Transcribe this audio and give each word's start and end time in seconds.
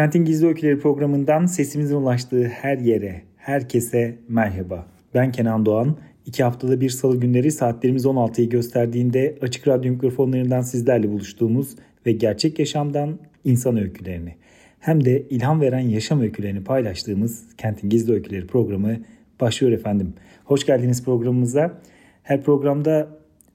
Kentin 0.00 0.24
Gizli 0.24 0.46
Öyküleri 0.46 0.78
programından 0.78 1.46
sesimizin 1.46 1.96
ulaştığı 1.96 2.44
her 2.44 2.78
yere, 2.78 3.22
herkese 3.36 4.16
merhaba. 4.28 4.86
Ben 5.14 5.32
Kenan 5.32 5.66
Doğan. 5.66 5.96
İki 6.26 6.44
haftada 6.44 6.80
bir 6.80 6.90
salı 6.90 7.20
günleri 7.20 7.52
saatlerimiz 7.52 8.04
16'yı 8.04 8.48
gösterdiğinde 8.48 9.38
açık 9.42 9.68
radyo 9.68 9.92
mikrofonlarından 9.92 10.60
sizlerle 10.60 11.08
buluştuğumuz 11.08 11.76
ve 12.06 12.12
gerçek 12.12 12.58
yaşamdan 12.58 13.18
insan 13.44 13.76
öykülerini 13.76 14.34
hem 14.78 15.04
de 15.04 15.22
ilham 15.22 15.60
veren 15.60 15.88
yaşam 15.88 16.20
öykülerini 16.20 16.64
paylaştığımız 16.64 17.56
Kentin 17.58 17.90
Gizli 17.90 18.12
Öyküleri 18.12 18.46
programı 18.46 18.96
başlıyor 19.40 19.72
efendim. 19.72 20.14
Hoş 20.44 20.66
geldiniz 20.66 21.04
programımıza. 21.04 21.80
Her 22.22 22.42
programda 22.42 23.08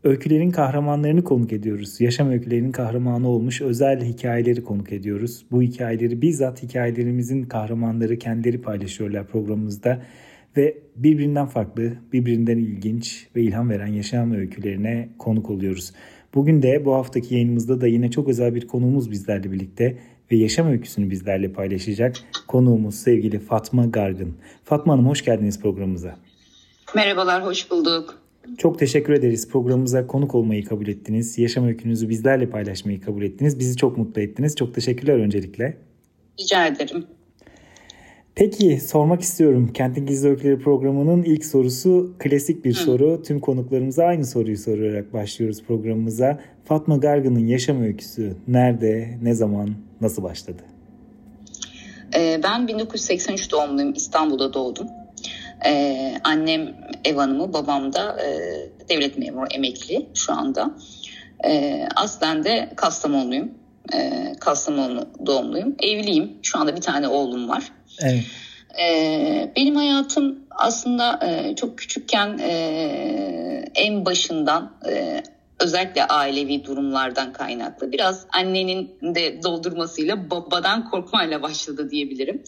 öykülerin 0.06 0.52
kahramanlarını 0.52 1.24
konuk 1.24 1.54
ediyoruz. 1.54 2.02
Yaşam 2.02 2.30
öykülerinin 2.30 2.72
kahramanı 2.72 3.30
olmuş 3.30 3.62
özel 3.62 4.04
hikayeleri 4.04 4.64
konuk 4.64 4.92
ediyoruz. 4.92 5.46
Bu 5.52 5.62
hikayeleri 5.62 6.22
bizzat 6.22 6.64
hikayelerimizin 6.64 7.44
kahramanları 7.44 8.20
kendileri 8.20 8.62
paylaşıyorlar 8.62 9.28
programımızda. 9.28 10.02
Ve 10.58 10.78
birbirinden 10.96 11.46
farklı, 11.46 11.94
birbirinden 12.14 12.58
ilginç 12.58 13.28
ve 13.36 13.42
ilham 13.42 13.70
veren 13.70 13.88
yaşam 13.88 14.32
öykülerine 14.32 15.10
konuk 15.20 15.50
oluyoruz. 15.50 15.92
Bugün 16.36 16.62
de 16.62 16.86
bu 16.86 16.94
haftaki 16.94 17.34
yayınımızda 17.34 17.82
da 17.82 17.88
yine 17.88 18.12
çok 18.12 18.28
özel 18.28 18.56
bir 18.56 18.68
konuğumuz 18.68 19.12
bizlerle 19.12 19.52
birlikte 19.52 19.98
ve 20.32 20.36
yaşam 20.36 20.68
öyküsünü 20.68 21.10
bizlerle 21.10 21.52
paylaşacak. 21.52 22.16
Konuğumuz 22.48 22.96
sevgili 22.96 23.40
Fatma 23.40 23.86
Gargın. 23.86 24.38
Fatma 24.64 24.94
Hanım 24.94 25.08
hoş 25.08 25.26
geldiniz 25.26 25.62
programımıza. 25.62 26.16
Merhabalar, 26.96 27.46
hoş 27.46 27.72
bulduk. 27.72 28.25
Çok 28.58 28.80
teşekkür 28.80 29.14
ederiz. 29.14 29.50
Programımıza 29.50 30.08
konuk 30.08 30.36
olmayı 30.36 30.66
kabul 30.66 30.88
ettiniz. 30.88 31.38
Yaşam 31.38 31.68
öykünüzü 31.68 32.10
bizlerle 32.10 32.50
paylaşmayı 32.50 33.02
kabul 33.02 33.24
ettiniz. 33.24 33.60
Bizi 33.60 33.78
çok 33.78 33.98
mutlu 33.98 34.22
ettiniz. 34.22 34.56
Çok 34.56 34.76
teşekkürler 34.76 35.14
öncelikle. 35.14 35.78
Rica 36.40 36.68
ederim. 36.68 37.06
Peki 38.36 38.80
sormak 38.80 39.22
istiyorum. 39.22 39.72
Kentin 39.74 40.06
Gizli 40.06 40.30
Öyküleri 40.30 40.60
programının 40.60 41.24
ilk 41.24 41.46
sorusu 41.46 42.14
klasik 42.20 42.66
bir 42.66 42.74
Hı. 42.74 42.80
soru. 42.80 43.24
Tüm 43.24 43.40
konuklarımıza 43.40 44.06
aynı 44.06 44.26
soruyu 44.26 44.58
sorarak 44.58 45.14
başlıyoruz 45.14 45.64
programımıza. 45.64 46.40
Fatma 46.66 46.98
Gargın'ın 46.98 47.48
yaşam 47.48 47.82
öyküsü 47.82 48.34
nerede, 48.48 49.18
ne 49.24 49.34
zaman, 49.34 49.70
nasıl 50.02 50.24
başladı? 50.24 50.62
Ee, 52.16 52.40
ben 52.44 52.68
1983 52.68 53.52
doğumluyum. 53.52 53.94
İstanbul'da 53.94 54.54
doğdum. 54.54 54.88
Ee, 55.66 56.16
annem 56.24 56.76
ev 57.06 57.16
hanımı, 57.16 57.54
babam 57.54 57.94
da 57.94 58.22
e, 58.22 58.30
devlet 58.90 59.18
memuru, 59.18 59.46
emekli 59.52 60.10
şu 60.14 60.34
anda. 60.34 60.72
Ee, 61.46 61.88
aslen 61.96 62.44
de 62.44 62.70
Kastamonluyum. 62.76 63.52
Ee, 63.94 64.34
Kastamonu 64.40 65.10
doğumluyum. 65.26 65.76
Evliyim. 65.80 66.38
Şu 66.44 66.60
anda 66.60 66.76
bir 66.76 66.82
tane 66.82 67.08
oğlum 67.08 67.50
var. 67.50 67.64
Evet. 68.02 68.24
Ee, 68.82 69.52
benim 69.56 69.76
hayatım 69.76 70.40
aslında 70.52 71.20
e, 71.28 71.56
çok 71.56 71.78
küçükken 71.78 72.38
e, 72.38 72.52
en 73.76 74.06
başından 74.06 74.78
e, 74.90 75.24
özellikle 75.60 76.06
ailevi 76.06 76.66
durumlardan 76.66 77.34
kaynaklı 77.34 77.92
biraz 77.92 78.26
annenin 78.34 78.98
de 79.02 79.44
doldurmasıyla 79.44 80.30
babadan 80.30 80.90
korkmayla 80.90 81.42
başladı 81.42 81.90
diyebilirim. 81.90 82.44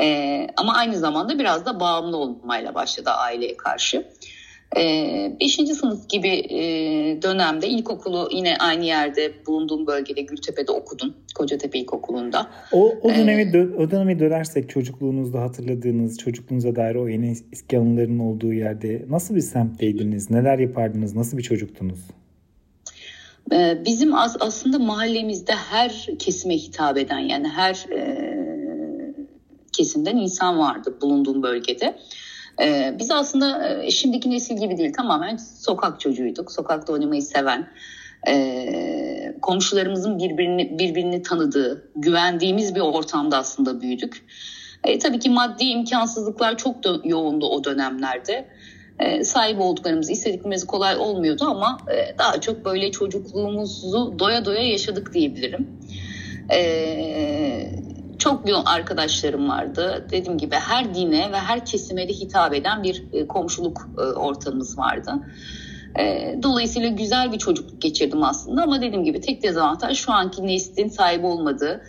E, 0.00 0.46
ama 0.56 0.74
aynı 0.74 0.98
zamanda 0.98 1.38
biraz 1.38 1.66
da 1.66 1.80
bağımlı 1.80 2.16
olmayla 2.16 2.74
başladı 2.74 3.10
aileye 3.10 3.56
karşı. 3.56 4.04
E, 4.76 4.82
beşinci 5.40 5.74
sınıf 5.74 6.08
gibi 6.08 6.28
e, 6.28 6.58
dönemde 7.22 7.68
ilkokulu 7.68 8.28
yine 8.32 8.56
aynı 8.56 8.84
yerde 8.84 9.32
bulunduğum 9.46 9.86
bölgede 9.86 10.20
Gültepe'de 10.20 10.72
okudum. 10.72 11.14
Kocatepe 11.34 11.78
İlkokulu'nda. 11.78 12.46
O, 12.72 12.94
o 13.02 13.08
dönemi 13.08 13.42
ee, 13.42 13.44
dö- 13.44 13.76
o 13.76 13.90
dönemi 13.90 14.18
dönersek 14.18 14.70
çocukluğunuzda 14.70 15.40
hatırladığınız, 15.40 16.18
çocukluğunuza 16.18 16.76
dair 16.76 16.94
o 16.94 17.08
yeni 17.08 17.36
eski 17.52 17.78
anıların 17.78 18.18
olduğu 18.18 18.52
yerde 18.52 19.04
nasıl 19.08 19.34
bir 19.34 19.40
semtteydiniz? 19.40 20.30
Neler 20.30 20.58
yapardınız? 20.58 21.16
Nasıl 21.16 21.38
bir 21.38 21.42
çocuktunuz? 21.42 21.98
Bizim 23.84 24.14
aslında 24.14 24.78
mahallemizde 24.78 25.52
her 25.52 26.06
kesime 26.18 26.54
hitap 26.54 26.98
eden 26.98 27.18
yani 27.18 27.48
her 27.48 27.86
kesimden 29.72 30.16
insan 30.16 30.58
vardı 30.58 30.98
bulunduğum 31.00 31.42
bölgede. 31.42 31.98
Ee, 32.60 32.96
biz 32.98 33.10
aslında 33.10 33.68
e, 33.68 33.90
şimdiki 33.90 34.30
nesil 34.30 34.56
gibi 34.56 34.78
değil 34.78 34.92
tamamen 34.92 35.36
sokak 35.36 36.00
çocuğuyduk. 36.00 36.52
Sokakta 36.52 36.92
oynamayı 36.92 37.22
seven, 37.22 37.68
e, 38.28 39.34
komşularımızın 39.42 40.18
birbirini 40.18 40.78
birbirini 40.78 41.22
tanıdığı, 41.22 41.90
güvendiğimiz 41.96 42.74
bir 42.74 42.80
ortamda 42.80 43.38
aslında 43.38 43.80
büyüdük. 43.80 44.26
E, 44.84 44.98
tabii 44.98 45.18
ki 45.18 45.30
maddi 45.30 45.64
imkansızlıklar 45.64 46.56
çok 46.56 46.84
da 46.84 47.00
yoğundu 47.04 47.46
o 47.46 47.64
dönemlerde. 47.64 48.48
E, 48.98 49.24
sahip 49.24 49.60
olduklarımızı 49.60 50.12
istediklerimiz 50.12 50.66
kolay 50.66 50.96
olmuyordu 50.96 51.44
ama 51.44 51.78
e, 51.94 52.18
daha 52.18 52.40
çok 52.40 52.64
böyle 52.64 52.90
çocukluğumuzu 52.90 54.14
doya 54.18 54.44
doya 54.44 54.62
yaşadık 54.62 55.14
diyebilirim. 55.14 55.68
E, 56.52 56.62
çok 58.22 58.48
yoğun 58.48 58.64
arkadaşlarım 58.64 59.48
vardı. 59.48 60.06
Dediğim 60.10 60.38
gibi 60.38 60.54
her 60.54 60.94
dine 60.94 61.32
ve 61.32 61.36
her 61.36 61.66
kesime 61.66 62.08
de 62.08 62.12
hitap 62.12 62.54
eden 62.54 62.82
bir 62.82 63.04
e, 63.12 63.26
komşuluk 63.26 63.88
e, 63.98 64.00
ortamımız 64.00 64.78
vardı. 64.78 65.12
E, 65.98 66.34
dolayısıyla 66.42 66.88
güzel 66.88 67.32
bir 67.32 67.38
çocukluk 67.38 67.82
geçirdim 67.82 68.22
aslında 68.22 68.62
ama 68.62 68.82
dediğim 68.82 69.04
gibi 69.04 69.20
tek 69.20 69.42
dezavantaj 69.42 69.98
şu 69.98 70.12
anki 70.12 70.46
neslin 70.46 70.88
sahibi 70.88 71.26
olmadığı, 71.26 71.82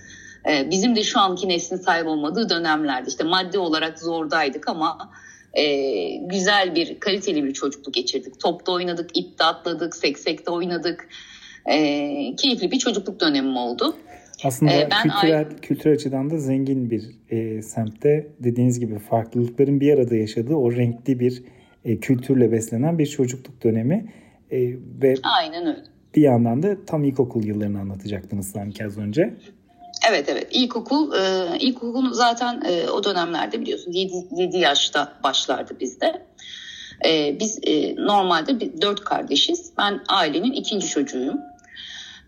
bizim 0.71 0.95
de 0.95 1.03
şu 1.03 1.19
anki 1.19 1.49
neslin 1.49 1.77
sahip 1.77 2.07
olmadığı 2.07 2.49
dönemlerde. 2.49 3.09
İşte 3.09 3.23
maddi 3.23 3.59
olarak 3.59 3.99
zordaydık 3.99 4.67
ama 4.67 5.09
güzel 6.21 6.75
bir, 6.75 6.99
kaliteli 6.99 7.43
bir 7.43 7.53
çocukluk 7.53 7.93
geçirdik. 7.93 8.39
Topta 8.39 8.71
oynadık, 8.71 9.17
ipte 9.17 9.43
atladık, 9.43 9.95
seksekte 9.95 10.51
oynadık. 10.51 11.07
keyifli 12.37 12.71
bir 12.71 12.79
çocukluk 12.79 13.19
dönemim 13.19 13.57
oldu. 13.57 13.95
Aslında 14.43 14.71
ee, 14.71 14.87
ben 14.91 15.03
kültürel, 15.03 15.37
ay- 15.37 15.55
kültürel 15.61 15.95
açıdan 15.95 16.29
da 16.29 16.37
zengin 16.37 16.91
bir 16.91 17.03
e, 17.29 17.61
semtte 17.61 18.27
dediğiniz 18.39 18.79
gibi 18.79 18.99
farklılıkların 18.99 19.79
bir 19.79 19.93
arada 19.93 20.15
yaşadığı 20.15 20.55
o 20.55 20.71
renkli 20.71 21.19
bir 21.19 21.43
e, 21.85 21.99
kültürle 21.99 22.51
beslenen 22.51 22.99
bir 22.99 23.05
çocukluk 23.05 23.63
dönemi. 23.63 24.13
E, 24.51 24.59
ve 25.01 25.15
Aynen 25.23 25.67
öyle. 25.67 25.83
Bir 26.15 26.21
yandan 26.21 26.63
da 26.63 26.85
tam 26.85 27.03
ilkokul 27.03 27.43
yıllarını 27.43 27.79
anlatacaktınız 27.79 28.51
sanki 28.51 28.85
az 28.85 28.97
önce. 28.97 29.33
Evet 30.09 30.29
evet 30.29 30.47
ilkokul 30.51 31.13
e, 31.13 31.47
ilkokul 31.59 32.13
zaten 32.13 32.61
e, 32.65 32.89
o 32.89 33.03
dönemlerde 33.03 33.61
biliyorsun 33.61 33.91
7, 33.91 34.13
7 34.31 34.57
yaşta 34.57 35.13
başlardı 35.23 35.77
bizde. 35.79 36.21
E, 37.05 37.39
biz 37.39 37.59
e, 37.63 37.95
normalde 37.95 38.81
dört 38.81 39.03
kardeşiz. 39.03 39.71
Ben 39.77 40.01
ailenin 40.07 40.51
ikinci 40.51 40.87
çocuğuyum. 40.87 41.37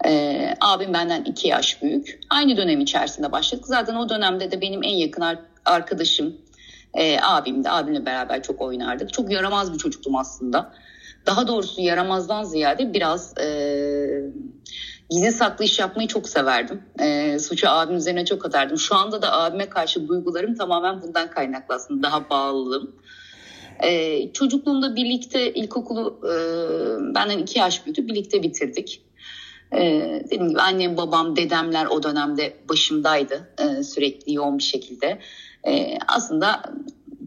Ee, 0.06 0.54
abim 0.62 0.94
benden 0.94 1.24
iki 1.24 1.48
yaş 1.48 1.82
büyük. 1.82 2.20
Aynı 2.30 2.58
dönem 2.58 2.80
içerisinde 2.80 3.32
başladık. 3.32 3.66
Zaten 3.68 3.96
o 3.96 4.10
dönemde 4.10 4.52
de 4.52 4.62
benim 4.62 4.84
en 4.84 4.96
yakın 4.96 5.24
arkadaşım 5.66 6.38
e, 6.96 7.20
abim 7.22 7.64
abimle 7.68 8.06
beraber 8.06 8.44
çok 8.44 8.62
oynardık. 8.62 9.14
Çok 9.14 9.32
yaramaz 9.32 9.74
bir 9.74 9.78
çocuktum 9.78 10.16
aslında. 10.16 10.74
Daha 11.26 11.48
doğrusu 11.48 11.82
yaramazdan 11.82 12.44
ziyade 12.44 12.94
biraz 12.94 13.38
e, 13.38 13.48
gizli 15.10 15.32
saklı 15.32 15.66
iş 15.66 15.80
yapmayı 15.80 16.08
çok 16.08 16.30
severdim. 16.30 16.84
E, 17.00 17.40
suçu 17.40 17.70
abim 17.70 17.96
üzerine 17.96 18.26
çok 18.26 18.46
atardım. 18.46 18.78
Şu 18.78 18.96
anda 18.96 19.22
da 19.22 19.34
abime 19.34 19.70
karşı 19.70 20.08
duygularım 20.08 20.56
tamamen 20.56 21.02
bundan 21.02 21.30
kaynaklı 21.30 21.76
aslında. 21.76 22.04
Daha 22.04 22.30
bağlılığım. 22.30 22.96
E, 23.84 24.34
çocukluğumda 24.34 24.96
birlikte 24.96 25.54
ilkokulu 25.54 26.20
e, 26.24 26.34
benden 27.16 27.38
iki 27.38 27.60
yaş 27.60 27.86
büyüdü. 27.86 28.08
Birlikte 28.08 28.44
bitirdik. 28.44 29.02
Ee, 29.74 30.22
dediğim 30.26 30.50
gibi 30.50 30.62
annem, 30.62 30.98
babam, 30.98 31.36
dedemler 31.36 31.86
o 31.86 32.04
dönemde 32.04 32.54
başımdaydı 32.70 33.50
ee, 33.60 33.84
sürekli 33.84 34.34
yoğun 34.34 34.58
bir 34.58 34.64
şekilde. 34.64 35.20
Ee, 35.68 35.98
aslında 36.08 36.74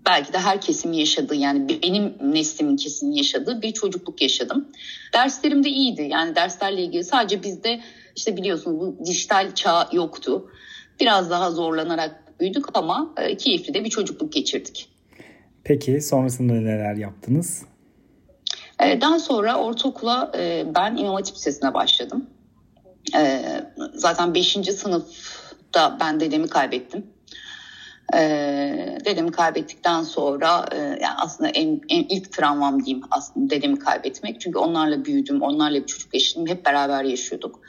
belki 0.07 0.33
de 0.33 0.39
her 0.39 0.61
kesim 0.61 0.93
yaşadığı 0.93 1.35
yani 1.35 1.69
benim 1.83 2.15
neslimin 2.21 2.77
kesin 2.77 3.13
yaşadığı 3.13 3.63
bir 3.63 3.73
çocukluk 3.73 4.23
yaşadım. 4.23 4.69
Derslerim 5.15 5.65
de 5.65 5.69
iyiydi. 5.69 6.09
Yani 6.11 6.35
derslerle 6.35 6.83
ilgili 6.83 7.05
sadece 7.05 7.43
bizde 7.43 7.81
işte 8.17 8.37
biliyorsunuz 8.37 8.81
bu 8.81 9.05
dijital 9.07 9.55
çağ 9.55 9.89
yoktu. 9.93 10.51
Biraz 11.01 11.31
daha 11.31 11.51
zorlanarak 11.51 12.41
büyüdük 12.41 12.65
ama 12.75 13.15
e, 13.17 13.37
keyifli 13.37 13.75
de 13.75 13.85
bir 13.85 13.91
çocukluk 13.91 14.33
geçirdik. 14.33 14.89
Peki 15.65 16.01
sonrasında 16.01 16.53
neler 16.53 16.95
yaptınız? 16.95 17.63
E, 18.83 19.01
daha 19.01 19.19
sonra 19.19 19.57
ortaokula 19.57 20.33
e, 20.39 20.67
ben 20.75 20.97
İmam 20.97 21.15
Hatip 21.15 21.37
Lisesi'ne 21.37 21.75
başladım. 21.75 22.27
E, 23.17 23.43
zaten 23.95 24.35
5. 24.35 24.53
sınıfta 24.53 25.97
ben 26.01 26.21
dedemi 26.21 26.49
kaybettim. 26.49 27.07
dedemi 29.05 29.33
kaybettikten 29.33 30.03
sonra 30.03 30.65
yani 30.75 31.17
aslında 31.17 31.51
en, 31.51 31.81
en 31.89 32.05
ilk 32.09 32.33
travmam 32.33 32.85
diyeyim 32.85 33.07
aslında 33.11 33.51
dedemi 33.51 33.79
kaybetmek. 33.79 34.41
Çünkü 34.41 34.59
onlarla 34.59 35.05
büyüdüm, 35.05 35.43
onlarla 35.43 35.81
bir 35.81 35.87
çocuk 35.87 36.15
yaşadım, 36.15 36.47
hep 36.47 36.67
beraber 36.67 37.05
yaşıyorduk. 37.05 37.61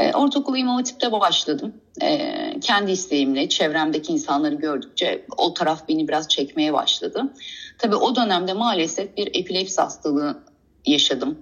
E, 0.00 0.12
ortaokulu 0.12 0.56
İmam 0.56 0.76
Hatip'te 0.76 1.12
başladım. 1.12 1.74
E, 2.02 2.60
kendi 2.60 2.90
isteğimle 2.90 3.48
çevremdeki 3.48 4.12
insanları 4.12 4.54
gördükçe 4.54 5.26
o 5.36 5.54
taraf 5.54 5.88
beni 5.88 6.08
biraz 6.08 6.28
çekmeye 6.28 6.72
başladı. 6.72 7.32
Tabii 7.78 7.96
o 7.96 8.16
dönemde 8.16 8.52
maalesef 8.52 9.16
bir 9.16 9.26
epilepsi 9.26 9.80
hastalığı 9.80 10.44
yaşadım. 10.86 11.38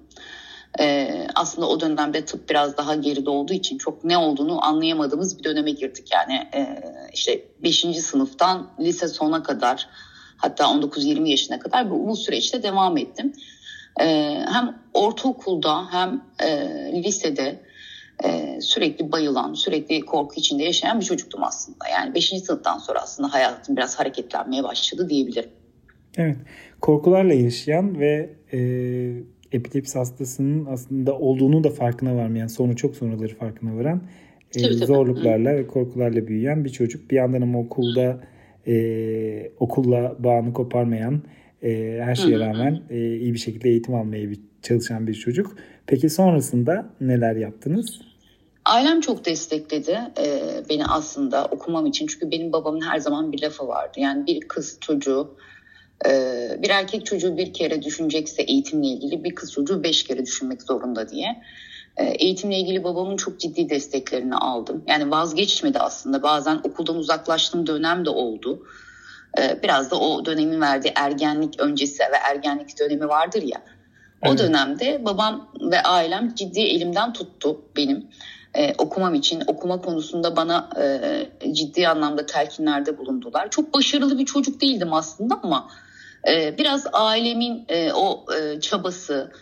Ee, 0.81 1.26
aslında 1.35 1.69
o 1.69 1.81
dönemde 1.81 2.25
tıp 2.25 2.50
biraz 2.50 2.76
daha 2.76 2.94
geride 2.94 3.31
olduğu 3.31 3.52
için 3.52 3.79
çok 3.79 4.05
ne 4.05 4.19
olduğunu 4.19 4.64
anlayamadığımız 4.64 5.38
bir 5.38 5.44
döneme 5.44 5.70
girdik. 5.70 6.08
Yani 6.12 6.49
e, 6.55 6.82
işte 7.12 7.44
5. 7.62 7.81
sınıftan 7.81 8.70
lise 8.81 9.08
sona 9.08 9.43
kadar 9.43 9.88
hatta 10.37 10.64
19-20 10.64 11.29
yaşına 11.29 11.58
kadar 11.58 11.91
bu, 11.91 12.08
bu 12.08 12.17
süreçte 12.17 12.62
devam 12.62 12.97
ettim. 12.97 13.32
Ee, 14.00 14.44
hem 14.52 14.82
ortaokulda 14.94 15.93
hem 15.93 16.25
e, 16.43 16.69
lisede 17.02 17.62
e, 18.25 18.61
sürekli 18.61 19.13
bayılan, 19.13 19.55
sürekli 19.55 20.01
korku 20.01 20.35
içinde 20.37 20.63
yaşayan 20.63 21.01
bir 21.01 21.05
çocuktum 21.05 21.45
aslında. 21.45 21.89
Yani 21.93 22.15
5. 22.15 22.29
sınıftan 22.29 22.79
sonra 22.79 22.99
aslında 23.03 23.33
hayatım 23.33 23.77
biraz 23.77 23.99
hareketlenmeye 23.99 24.65
başladı 24.65 25.09
diyebilirim. 25.09 25.51
Evet, 26.17 26.37
korkularla 26.81 27.35
yaşayan 27.35 28.01
ve 28.01 28.31
e, 28.53 28.59
epilepsi 29.53 29.99
hastasının 29.99 30.67
aslında 30.67 31.19
olduğunu 31.19 31.65
da 31.65 31.71
farkına 31.71 32.17
varmayan, 32.17 32.47
sonra 32.47 32.77
çok 32.77 32.97
sonraları 32.97 33.35
farkına 33.35 33.77
varan 33.77 34.03
e, 34.57 34.63
tabii, 34.63 34.75
tabii. 34.75 34.87
zorluklarla 34.87 35.51
Hı. 35.51 35.57
ve 35.57 35.67
korkularla 35.67 36.27
büyüyen 36.27 36.65
bir 36.65 36.71
çocuk. 36.71 37.11
Bir 37.11 37.17
yandan 37.17 37.43
ama 37.43 37.59
okulda 37.59 38.21
e, 38.67 39.53
okulla 39.61 40.17
bağını 40.19 40.53
koparmayan, 40.53 41.23
e, 41.63 42.01
her 42.05 42.15
şeye 42.15 42.39
rağmen 42.39 42.83
e, 42.91 43.17
iyi 43.17 43.35
bir 43.35 43.39
şekilde 43.39 43.69
eğitim 43.69 43.95
almaya 43.95 44.29
çalışan 44.63 45.07
bir 45.07 45.15
çocuk. 45.15 45.57
Peki 45.87 46.11
sonrasında 46.11 46.95
neler 47.01 47.37
yaptınız? 47.37 48.10
Ailem 48.71 49.01
çok 49.01 49.25
destekledi 49.25 50.01
e, 50.19 50.41
beni 50.69 50.87
aslında 50.87 51.45
okumam 51.45 51.87
için. 51.87 52.07
Çünkü 52.07 52.31
benim 52.31 52.53
babamın 52.53 52.81
her 52.81 52.99
zaman 52.99 53.33
bir 53.33 53.43
lafı 53.43 53.69
vardı. 53.69 53.93
Yani 53.97 54.27
bir 54.27 54.41
kız 54.41 54.79
çocuğu 54.81 55.37
ee, 56.07 56.57
bir 56.59 56.71
erkek 56.71 57.07
çocuğu 57.07 57.37
bir 57.37 57.53
kere 57.53 57.83
düşünecekse 57.83 58.43
eğitimle 58.43 58.87
ilgili 58.87 59.25
bir 59.25 59.35
kız 59.35 59.53
çocuğu 59.53 59.83
beş 59.83 60.05
kere 60.05 60.27
düşünmek 60.27 60.63
zorunda 60.63 61.09
diye. 61.09 61.43
Ee, 61.97 62.05
eğitimle 62.05 62.59
ilgili 62.59 62.85
babamın 62.85 63.17
çok 63.17 63.41
ciddi 63.41 63.69
desteklerini 63.69 64.37
aldım. 64.37 64.85
Yani 64.87 65.11
vazgeçmedi 65.11 65.79
aslında. 65.79 66.23
Bazen 66.23 66.61
okuldan 66.65 66.97
uzaklaştığım 66.97 67.67
dönem 67.67 68.05
de 68.05 68.11
oldu. 68.11 68.67
Ee, 69.39 69.59
biraz 69.63 69.91
da 69.91 70.01
o 70.01 70.25
dönemin 70.25 70.61
verdiği 70.61 70.93
ergenlik 70.95 71.61
öncesi 71.61 71.99
ve 71.99 72.17
ergenlik 72.31 72.81
dönemi 72.81 73.09
vardır 73.09 73.43
ya. 73.43 73.63
O 74.23 74.29
evet. 74.29 74.39
dönemde 74.39 75.05
babam 75.05 75.53
ve 75.61 75.83
ailem 75.83 76.35
ciddi 76.35 76.61
elimden 76.61 77.13
tuttu 77.13 77.65
benim 77.77 78.11
ee, 78.55 78.75
okumam 78.79 79.14
için. 79.14 79.43
Okuma 79.47 79.81
konusunda 79.81 80.37
bana 80.37 80.70
e, 80.81 81.52
ciddi 81.52 81.88
anlamda 81.88 82.26
telkinlerde 82.26 82.99
bulundular. 82.99 83.50
Çok 83.50 83.75
başarılı 83.75 84.19
bir 84.19 84.25
çocuk 84.25 84.61
değildim 84.61 84.93
aslında 84.93 85.41
ama 85.43 85.69
ee, 86.29 86.58
biraz 86.58 86.87
ailemin 86.93 87.64
e, 87.69 87.93
o 87.93 88.25
e, 88.37 88.61
çabası, 88.61 89.32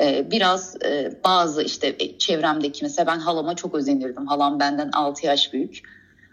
e, 0.00 0.30
biraz 0.30 0.76
bazı 1.24 1.62
işte 1.62 2.18
çevremdeki 2.18 2.84
mesela 2.84 3.06
ben 3.06 3.18
halama 3.18 3.56
çok 3.56 3.74
özenirdim. 3.74 4.26
Halam 4.26 4.60
benden 4.60 4.90
6 4.92 5.26
yaş 5.26 5.52
büyük. 5.52 5.80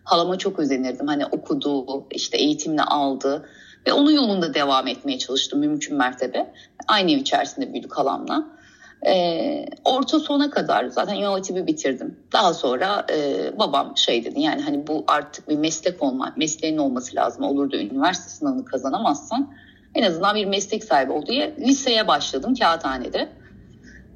Halama 0.04 0.38
çok 0.38 0.60
özenirdim. 0.60 1.08
Hani 1.08 1.26
okudu, 1.26 2.08
işte 2.12 2.38
eğitimini 2.38 2.84
aldı 2.84 3.50
ve 3.88 3.94
onun 3.94 4.12
yolunda 4.12 4.54
devam 4.54 4.88
etmeye 4.88 5.18
çalıştım 5.18 5.60
mümkün 5.60 5.98
mertebe. 5.98 6.54
Aynı 6.88 7.12
ev 7.12 7.18
içerisinde 7.18 7.74
büyüdük 7.74 7.98
halamla. 7.98 8.59
E, 9.08 9.66
orta 9.86 10.20
sona 10.20 10.50
kadar 10.50 10.86
zaten 10.86 11.16
İmam 11.16 11.42
bitirdim. 11.68 12.20
Daha 12.34 12.54
sonra 12.54 13.06
e, 13.12 13.60
babam 13.60 13.98
şey 13.98 14.26
dedi 14.26 14.42
yani 14.42 14.62
hani 14.62 14.88
bu 14.88 15.04
artık 15.08 15.50
bir 15.50 15.58
meslek 15.58 16.04
olma, 16.04 16.34
mesleğin 16.38 16.78
olması 16.78 17.16
lazım. 17.16 17.44
Olur 17.44 17.72
da 17.72 17.78
üniversite 17.78 18.30
sınavını 18.30 18.66
kazanamazsan 18.66 19.54
en 19.96 20.04
azından 20.04 20.36
bir 20.36 20.46
meslek 20.46 20.84
sahibi 20.84 21.12
ol 21.12 21.26
diye 21.26 21.56
liseye 21.60 22.08
başladım 22.08 22.54
Kağıthane'de. 22.56 23.30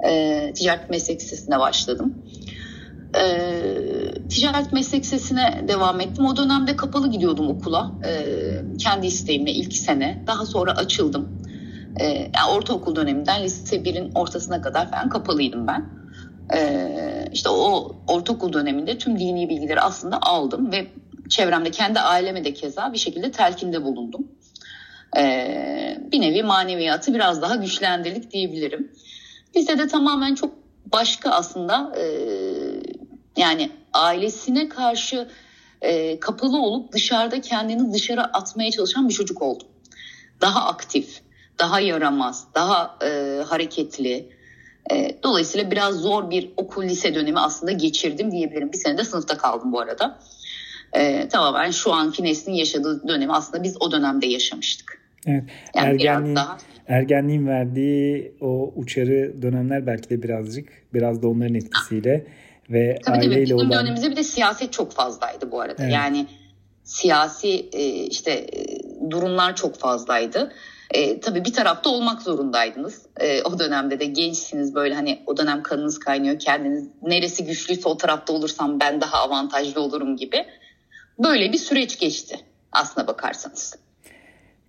E, 0.09 0.53
ticaret 0.53 0.89
meslek 0.89 1.21
lisesine 1.21 1.59
başladım. 1.59 2.13
E, 3.15 3.25
ticaret 4.29 4.73
meslek 4.73 5.03
lisesine 5.03 5.65
devam 5.67 6.01
ettim. 6.01 6.25
O 6.25 6.37
dönemde 6.37 6.75
kapalı 6.75 7.11
gidiyordum 7.11 7.49
okula. 7.49 7.91
E, 8.05 8.23
kendi 8.77 9.07
isteğimle 9.07 9.51
ilk 9.51 9.73
sene. 9.73 10.23
Daha 10.27 10.45
sonra 10.45 10.71
açıldım. 10.71 11.43
E, 11.99 12.05
yani 12.05 12.51
ortaokul 12.55 12.95
döneminden 12.95 13.43
lise 13.43 13.75
1'in 13.75 14.11
ortasına 14.15 14.61
kadar 14.61 14.91
falan 14.91 15.09
kapalıydım 15.09 15.67
ben. 15.67 15.89
E, 16.55 17.29
işte 17.33 17.49
o 17.49 17.95
ortaokul 18.07 18.53
döneminde 18.53 18.97
tüm 18.97 19.19
dini 19.19 19.49
bilgileri 19.49 19.81
aslında 19.81 20.21
aldım 20.21 20.71
ve 20.71 20.87
çevremde 21.29 21.71
kendi 21.71 21.99
aileme 21.99 22.45
de 22.45 22.53
keza 22.53 22.93
bir 22.93 22.97
şekilde 22.97 23.31
telkinde 23.31 23.83
bulundum 23.83 24.27
e, 25.17 25.97
bir 26.11 26.21
nevi 26.21 26.43
maneviyatı 26.43 27.13
biraz 27.13 27.41
daha 27.41 27.55
güçlendirdik 27.55 28.31
diyebilirim. 28.31 28.91
Lisede 29.55 29.87
tamamen 29.87 30.35
çok 30.35 30.53
başka 30.85 31.29
aslında 31.29 31.93
e, 31.97 32.03
yani 33.37 33.71
ailesine 33.93 34.69
karşı 34.69 35.29
e, 35.81 36.19
kapalı 36.19 36.61
olup 36.61 36.91
dışarıda 36.91 37.41
kendini 37.41 37.93
dışarı 37.93 38.23
atmaya 38.23 38.71
çalışan 38.71 39.09
bir 39.09 39.13
çocuk 39.13 39.41
oldum. 39.41 39.67
Daha 40.41 40.67
aktif, 40.67 41.21
daha 41.59 41.79
yaramaz, 41.79 42.47
daha 42.55 42.97
e, 43.05 43.41
hareketli. 43.43 44.29
E, 44.91 45.17
dolayısıyla 45.23 45.71
biraz 45.71 45.95
zor 45.95 46.29
bir 46.29 46.51
okul 46.57 46.83
lise 46.83 47.15
dönemi 47.15 47.39
aslında 47.39 47.71
geçirdim 47.71 48.31
diyebilirim. 48.31 48.71
Bir 48.71 48.77
sene 48.77 48.97
de 48.97 49.03
sınıfta 49.03 49.37
kaldım 49.37 49.71
bu 49.71 49.79
arada. 49.79 50.19
E, 50.93 51.27
tamamen 51.27 51.71
şu 51.71 51.93
anki 51.93 52.23
neslin 52.23 52.53
yaşadığı 52.53 53.07
dönemi 53.07 53.33
aslında 53.33 53.63
biz 53.63 53.77
o 53.79 53.91
dönemde 53.91 54.27
yaşamıştık. 54.27 55.01
Evet. 55.27 55.43
Yani 55.75 55.89
ergenliğin, 55.89 56.35
daha... 56.35 56.57
ergenliğin 56.87 57.47
verdiği 57.47 58.35
o 58.41 58.73
uçarı 58.75 59.41
dönemler 59.41 59.87
belki 59.87 60.09
de 60.09 60.23
birazcık 60.23 60.69
biraz 60.93 61.23
da 61.23 61.27
onların 61.27 61.55
etkisiyle 61.55 62.27
ve 62.69 62.99
tabii 63.05 63.17
aileyle 63.17 63.45
tabii. 63.45 63.53
Olan... 63.53 63.71
dönemimizde 63.71 64.11
bir 64.11 64.15
de 64.15 64.23
siyaset 64.23 64.73
çok 64.73 64.91
fazlaydı 64.91 65.51
bu 65.51 65.61
arada. 65.61 65.83
Evet. 65.83 65.93
Yani 65.93 66.27
siyasi 66.83 67.69
e, 67.73 68.05
işte 68.05 68.31
e, 68.31 68.65
durumlar 69.09 69.55
çok 69.55 69.79
fazlaydı. 69.79 70.51
E, 70.91 71.19
tabii 71.19 71.45
bir 71.45 71.53
tarafta 71.53 71.89
olmak 71.89 72.21
zorundaydınız. 72.21 73.01
E, 73.19 73.41
o 73.41 73.59
dönemde 73.59 73.99
de 73.99 74.05
gençsiniz 74.05 74.75
böyle 74.75 74.95
hani 74.95 75.23
o 75.27 75.37
dönem 75.37 75.63
kanınız 75.63 75.99
kaynıyor 75.99 76.39
kendiniz 76.39 76.87
neresi 77.01 77.45
güçlüyse 77.45 77.89
o 77.89 77.97
tarafta 77.97 78.33
olursam 78.33 78.79
ben 78.79 79.01
daha 79.01 79.17
avantajlı 79.17 79.81
olurum 79.81 80.17
gibi. 80.17 80.45
Böyle 81.19 81.51
bir 81.51 81.57
süreç 81.57 81.99
geçti 81.99 82.39
aslına 82.71 83.07
bakarsanız. 83.07 83.75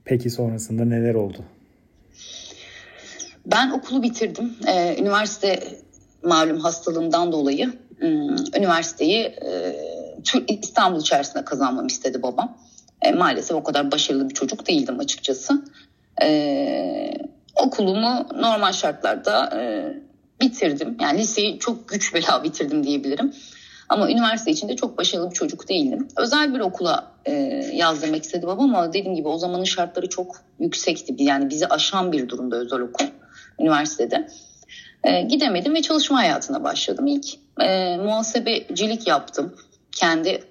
Peki 0.05 0.31
sonrasında 0.31 0.85
neler 0.85 1.15
oldu? 1.15 1.45
Ben 3.47 3.71
okulu 3.71 4.03
bitirdim. 4.03 4.57
Ee, 4.67 4.97
üniversite 5.01 5.79
malum 6.23 6.59
hastalığımdan 6.59 7.33
dolayı 7.33 7.73
hmm, 7.99 8.37
üniversiteyi 8.57 9.25
e, 9.25 9.77
İstanbul 10.49 11.01
içerisinde 11.01 11.45
kazanmamı 11.45 11.87
istedi 11.87 12.23
babam. 12.23 12.59
E, 13.03 13.13
maalesef 13.13 13.57
o 13.57 13.63
kadar 13.63 13.93
başarılı 13.93 14.29
bir 14.29 14.35
çocuk 14.35 14.67
değildim 14.67 15.01
açıkçası. 15.01 15.65
E, 16.23 17.13
okulumu 17.57 18.27
normal 18.35 18.73
şartlarda 18.73 19.61
e, 19.61 19.93
bitirdim. 20.41 20.97
Yani 21.01 21.19
liseyi 21.19 21.59
çok 21.59 21.89
güç 21.89 22.15
bela 22.15 22.45
bitirdim 22.45 22.85
diyebilirim. 22.85 23.35
Ama 23.89 24.11
üniversite 24.11 24.51
içinde 24.51 24.77
çok 24.77 24.99
başarılı 24.99 25.31
bir 25.31 25.35
çocuk 25.35 25.69
değildim. 25.69 26.09
Özel 26.17 26.55
bir 26.55 26.61
okula 26.61 27.13
e, 27.25 27.33
yazdırmak 27.73 28.25
istedi 28.25 28.47
babam 28.47 28.75
ama 28.75 28.89
dediğim 28.93 29.15
gibi 29.15 29.29
o 29.29 29.39
zamanın 29.39 29.65
şartları 29.65 30.09
çok 30.09 30.37
yüksekti. 30.59 31.15
Yani 31.19 31.51
bizi 31.51 31.67
aşan 31.67 32.13
bir 32.13 32.29
durumda 32.29 32.57
özel 32.57 32.81
okul 32.81 33.07
üniversitede. 33.61 34.29
E, 35.05 35.23
gidemedim 35.23 35.75
ve 35.75 35.83
çalışma 35.83 36.19
hayatına 36.19 36.65
başladım. 36.65 37.07
İlk 37.07 37.27
e, 37.61 37.97
muhasebecilik 37.97 39.07
yaptım. 39.07 39.55
Kendi 39.93 40.29
e, 40.29 40.43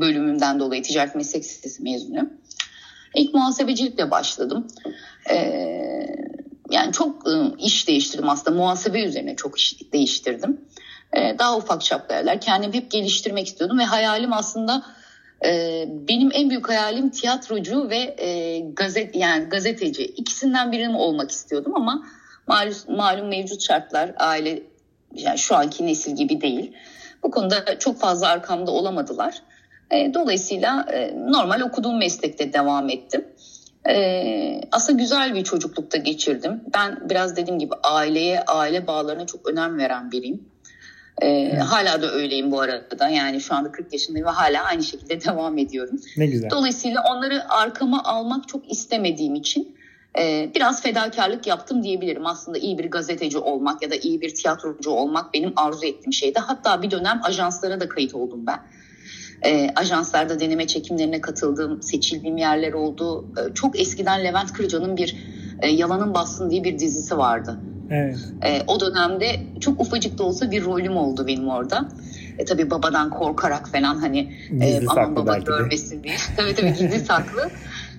bölümümden 0.00 0.60
dolayı 0.60 0.82
ticaret 0.82 1.14
meslek 1.14 1.44
lisesi 1.44 1.82
mezunu. 1.82 2.30
İlk 3.16 3.34
muhasebecilikle 3.34 4.10
başladım. 4.10 4.66
E, 5.30 5.36
yani 6.70 6.92
çok 6.92 7.28
e, 7.28 7.32
iş 7.58 7.88
değiştirdim 7.88 8.28
aslında. 8.28 8.56
Muhasebe 8.56 9.02
üzerine 9.02 9.36
çok 9.36 9.58
iş 9.58 9.92
değiştirdim. 9.92 10.60
E, 11.12 11.38
daha 11.38 11.56
ufak 11.56 11.82
çaplı 11.82 12.14
yerler. 12.14 12.40
Kendimi 12.40 12.74
hep 12.74 12.90
geliştirmek 12.90 13.46
istiyordum 13.46 13.78
ve 13.78 13.84
hayalim 13.84 14.32
aslında 14.32 14.82
e, 15.44 15.84
benim 15.88 16.30
en 16.34 16.50
büyük 16.50 16.68
hayalim 16.68 17.10
tiyatrocu 17.10 17.90
ve 17.90 18.16
e, 18.18 18.60
gazet 18.60 19.16
yani 19.16 19.44
gazeteci. 19.44 20.04
İkisinden 20.04 20.72
birinin 20.72 20.94
olmak 20.94 21.30
istiyordum 21.30 21.72
ama 21.74 22.02
malum, 22.46 22.74
malum 22.88 23.28
mevcut 23.28 23.62
şartlar 23.62 24.14
aile 24.18 24.62
yani 25.14 25.38
şu 25.38 25.56
anki 25.56 25.86
nesil 25.86 26.16
gibi 26.16 26.40
değil. 26.40 26.72
Bu 27.22 27.30
konuda 27.30 27.78
çok 27.78 28.00
fazla 28.00 28.28
arkamda 28.28 28.70
olamadılar. 28.70 29.42
E, 29.90 30.14
dolayısıyla 30.14 30.86
e, 30.92 31.14
normal 31.16 31.60
okuduğum 31.60 31.98
meslekte 31.98 32.52
devam 32.52 32.90
ettim. 32.90 33.24
E, 33.88 34.60
aslında 34.72 34.98
güzel 34.98 35.34
bir 35.34 35.44
çocuklukta 35.44 35.98
geçirdim. 35.98 36.60
Ben 36.74 37.10
biraz 37.10 37.36
dediğim 37.36 37.58
gibi 37.58 37.74
aileye, 37.82 38.40
aile 38.40 38.86
bağlarına 38.86 39.26
çok 39.26 39.48
önem 39.48 39.78
veren 39.78 40.10
biriyim. 40.10 40.48
E, 41.22 41.28
evet. 41.28 41.62
Hala 41.62 42.02
da 42.02 42.12
öyleyim 42.12 42.52
bu 42.52 42.60
arada. 42.60 43.08
Yani 43.08 43.40
şu 43.40 43.54
anda 43.54 43.72
40 43.72 43.92
yaşındayım 43.92 44.26
ve 44.26 44.30
hala 44.30 44.64
aynı 44.64 44.82
şekilde 44.82 45.20
devam 45.24 45.58
ediyorum. 45.58 46.00
Ne 46.16 46.26
güzel. 46.26 46.50
Dolayısıyla 46.50 47.02
onları 47.10 47.52
arkama 47.52 48.04
almak 48.04 48.48
çok 48.48 48.72
istemediğim 48.72 49.34
için 49.34 49.76
e, 50.18 50.50
biraz 50.54 50.82
fedakarlık 50.82 51.46
yaptım 51.46 51.82
diyebilirim. 51.82 52.26
Aslında 52.26 52.58
iyi 52.58 52.78
bir 52.78 52.90
gazeteci 52.90 53.38
olmak 53.38 53.82
ya 53.82 53.90
da 53.90 53.94
iyi 53.94 54.20
bir 54.20 54.34
tiyatrocu 54.34 54.90
olmak 54.90 55.34
benim 55.34 55.52
arzu 55.56 55.86
ettiğim 55.86 56.12
şeydi. 56.12 56.38
Hatta 56.38 56.82
bir 56.82 56.90
dönem 56.90 57.20
ajanslara 57.22 57.80
da 57.80 57.88
kayıt 57.88 58.14
oldum 58.14 58.46
ben. 58.46 58.60
E, 59.44 59.70
ajanslarda 59.76 60.40
deneme 60.40 60.66
çekimlerine 60.66 61.20
katıldığım, 61.20 61.82
seçildiğim 61.82 62.36
yerler 62.36 62.72
oldu. 62.72 63.24
E, 63.38 63.54
çok 63.54 63.80
eskiden 63.80 64.24
Levent 64.24 64.52
Kırca'nın 64.52 64.96
bir 64.96 65.16
e, 65.62 65.68
Yalanın 65.68 66.14
Bassın 66.14 66.50
diye 66.50 66.64
bir 66.64 66.78
dizisi 66.78 67.18
vardı. 67.18 67.60
Evet. 67.90 68.18
E, 68.42 68.62
o 68.66 68.80
dönemde 68.80 69.26
çok 69.60 69.80
ufacık 69.80 70.18
da 70.18 70.24
olsa 70.24 70.50
bir 70.50 70.64
rolüm 70.64 70.96
oldu 70.96 71.26
benim 71.26 71.48
orada. 71.48 71.88
E, 72.38 72.44
tabii 72.44 72.70
babadan 72.70 73.10
korkarak 73.10 73.68
falan 73.68 73.96
hani 73.96 74.32
e, 74.60 74.86
aman 74.86 75.16
baba 75.16 75.38
görmesin 75.38 76.02
diye. 76.02 76.14
tabii 76.36 76.54
tabii 76.54 76.72
gizli 76.72 77.00
saklı. 77.00 77.50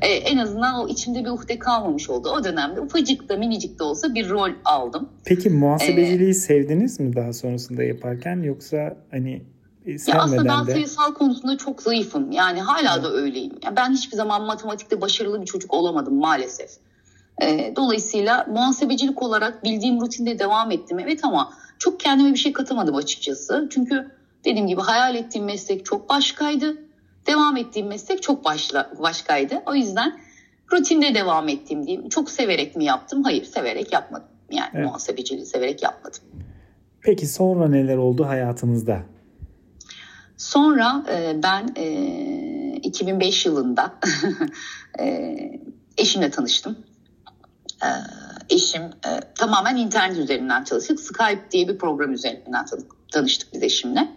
E, 0.01 0.08
en 0.08 0.38
azından 0.38 0.75
o 0.75 0.88
içimde 0.88 1.25
bir 1.25 1.29
uhde 1.29 1.60
kalmamış 1.60 2.10
oldu. 2.10 2.29
O 2.29 2.44
dönemde 2.44 2.82
ufacık 2.82 3.29
da 3.29 3.38
minicik 3.38 3.79
de 3.79 3.84
olsa 3.84 4.15
bir 4.15 4.29
rol 4.29 4.51
aldım. 4.65 5.10
Peki 5.25 5.50
muhasebeciliği 5.50 6.29
ee, 6.29 6.34
sevdiniz 6.34 7.00
mi 7.00 7.15
daha 7.15 7.34
sonrasında 7.34 7.84
yaparken 7.84 8.44
yoksa 8.44 8.98
hani 9.12 9.41
ya 9.88 10.22
aslında 10.22 10.46
ben 10.46 10.67
de... 10.67 10.72
sayısal 10.72 11.13
konusunda 11.13 11.58
çok 11.58 11.82
zayıfım. 11.82 12.32
Yani 12.32 12.62
hala 12.62 12.94
evet. 12.94 13.03
da 13.03 13.13
öyleyim. 13.13 13.53
Yani 13.63 13.75
ben 13.75 13.91
hiçbir 13.91 14.17
zaman 14.17 14.41
matematikte 14.41 15.01
başarılı 15.01 15.41
bir 15.41 15.46
çocuk 15.46 15.74
olamadım 15.74 16.15
maalesef. 16.15 16.70
E, 17.41 17.74
dolayısıyla 17.75 18.46
muhasebecilik 18.50 19.22
olarak 19.22 19.63
bildiğim 19.63 20.01
rutinde 20.01 20.39
devam 20.39 20.72
ettim. 20.72 21.00
Evet 21.00 21.20
ama 21.24 21.53
çok 21.79 22.00
kendime 22.00 22.34
bir 22.34 22.38
şey 22.38 22.53
katamadım 22.53 22.96
açıkçası. 22.96 23.67
Çünkü 23.72 24.12
dediğim 24.46 24.67
gibi 24.67 24.82
hayal 24.82 25.15
ettiğim 25.15 25.46
meslek 25.46 25.86
çok 25.86 26.10
başkaydı. 26.10 26.77
Devam 27.27 27.58
ettiğim 27.58 27.88
meslek 27.88 28.24
çok 28.24 28.46
başla, 28.46 28.91
başkaydı. 29.00 29.62
O 29.65 29.75
yüzden 29.75 30.20
rutinde 30.74 31.15
devam 31.15 31.50
ettiğim 31.50 31.88
diyeyim. 31.88 32.10
Çok 32.10 32.32
severek 32.32 32.75
mi 32.75 32.86
yaptım? 32.86 33.24
Hayır 33.24 33.44
severek 33.44 33.94
yapmadım. 33.94 34.27
Yani 34.51 34.70
evet. 34.74 34.86
muhasebeciliği 34.86 35.46
severek 35.46 35.84
yapmadım. 35.84 36.20
Peki 37.01 37.27
sonra 37.27 37.67
neler 37.67 37.98
oldu 37.98 38.25
hayatınızda? 38.25 39.00
Sonra 40.38 41.03
e, 41.12 41.44
ben 41.44 41.70
e, 41.75 42.79
2005 42.84 43.46
yılında 43.46 43.94
e, 45.00 45.36
eşimle 45.98 46.32
tanıştım. 46.32 46.77
E, 47.84 47.89
eşim 48.50 48.82
e, 48.82 49.10
tamamen 49.36 49.75
internet 49.75 50.17
üzerinden 50.17 50.63
çalıştık. 50.63 51.00
Skype 51.00 51.51
diye 51.51 51.67
bir 51.67 51.77
program 51.77 52.13
üzerinden 52.13 52.65
tanıştık 53.12 53.53
biz 53.53 53.63
eşimle. 53.63 54.10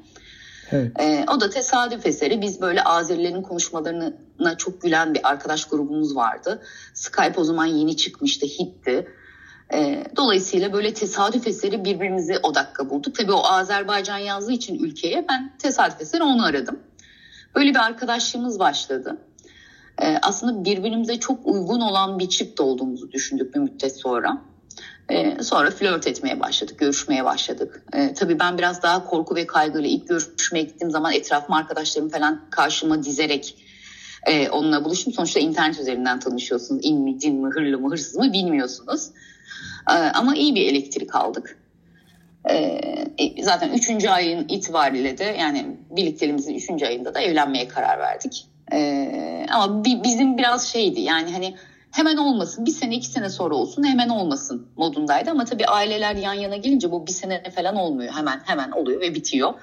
Evet. 0.72 1.00
E, 1.00 1.24
o 1.36 1.40
da 1.40 1.50
tesadüf 1.50 2.06
eseri. 2.06 2.40
Biz 2.40 2.60
böyle 2.60 2.84
Azerilerin 2.84 3.42
konuşmalarına 3.42 4.56
çok 4.58 4.82
gülen 4.82 5.14
bir 5.14 5.28
arkadaş 5.28 5.64
grubumuz 5.64 6.16
vardı. 6.16 6.62
Skype 6.94 7.40
o 7.40 7.44
zaman 7.44 7.66
yeni 7.66 7.96
çıkmıştı, 7.96 8.46
hitti. 8.46 9.08
E, 9.72 10.04
dolayısıyla 10.16 10.72
böyle 10.72 10.94
tesadüf 10.94 11.46
eseri 11.46 11.84
birbirimizi 11.84 12.38
o 12.42 12.52
bulduk. 12.90 13.14
Tabii 13.14 13.32
o 13.32 13.44
Azerbaycan 13.44 14.18
yazdığı 14.18 14.52
için 14.52 14.84
ülkeye 14.84 15.24
ben 15.28 15.52
tesadüf 15.58 16.00
eseri 16.00 16.22
onu 16.22 16.44
aradım. 16.44 16.80
Böyle 17.54 17.70
bir 17.70 17.84
arkadaşlığımız 17.84 18.58
başladı. 18.58 19.16
E, 20.02 20.18
aslında 20.22 20.64
birbirimize 20.64 21.20
çok 21.20 21.46
uygun 21.46 21.80
olan 21.80 22.18
bir 22.18 22.28
çift 22.28 22.60
olduğumuzu 22.60 23.12
düşündük 23.12 23.54
bir 23.54 23.60
müddet 23.60 23.96
sonra. 23.96 24.42
E, 25.08 25.42
sonra 25.42 25.70
flört 25.70 26.06
etmeye 26.06 26.40
başladık, 26.40 26.78
görüşmeye 26.78 27.24
başladık. 27.24 27.82
E, 27.92 28.14
tabii 28.14 28.38
ben 28.38 28.58
biraz 28.58 28.82
daha 28.82 29.04
korku 29.04 29.34
ve 29.34 29.46
kaygıyla 29.46 29.88
ilk 29.88 30.08
görüşmeye 30.08 30.62
gittiğim 30.62 30.90
zaman 30.90 31.12
etrafıma 31.12 31.58
arkadaşlarım 31.58 32.08
falan 32.08 32.40
karşıma 32.50 33.02
dizerek 33.02 33.56
e, 34.26 34.48
onunla 34.48 34.84
buluştum. 34.84 35.12
Sonuçta 35.12 35.40
internet 35.40 35.80
üzerinden 35.80 36.20
tanışıyorsunuz. 36.20 36.80
İn 36.84 37.00
mi, 37.00 37.18
cin 37.18 37.34
mi, 37.34 37.50
hırlı 37.50 37.78
mı, 37.78 37.90
hırsız 37.90 38.16
mı 38.16 38.32
bilmiyorsunuz. 38.32 39.10
E, 39.90 39.92
ama 39.92 40.34
iyi 40.34 40.54
bir 40.54 40.66
elektrik 40.66 41.14
aldık. 41.14 41.58
E, 42.50 42.54
e 43.18 43.42
zaten 43.42 43.72
üçüncü 43.72 44.08
ayın 44.08 44.48
itibariyle 44.48 45.18
de 45.18 45.24
yani 45.24 45.76
birlikteliğimizin 45.90 46.54
üçüncü 46.54 46.86
ayında 46.86 47.14
da 47.14 47.20
evlenmeye 47.20 47.68
karar 47.68 47.98
verdik. 47.98 48.46
E, 48.72 49.46
ama 49.50 49.84
bi, 49.84 50.04
bizim 50.04 50.38
biraz 50.38 50.68
şeydi 50.68 51.00
yani 51.00 51.32
hani 51.32 51.54
hemen 51.90 52.16
olmasın 52.16 52.66
bir 52.66 52.70
sene 52.70 52.94
iki 52.94 53.06
sene 53.06 53.28
sonra 53.28 53.54
olsun 53.54 53.84
hemen 53.84 54.08
olmasın 54.08 54.68
modundaydı 54.76 55.30
ama 55.30 55.44
tabii 55.44 55.66
aileler 55.66 56.14
yan 56.14 56.34
yana 56.34 56.56
gelince 56.56 56.90
bu 56.90 57.06
bir 57.06 57.12
sene 57.12 57.50
falan 57.50 57.76
olmuyor 57.76 58.12
hemen 58.12 58.40
hemen 58.44 58.70
oluyor 58.70 59.00
ve 59.00 59.14
bitiyor. 59.14 59.54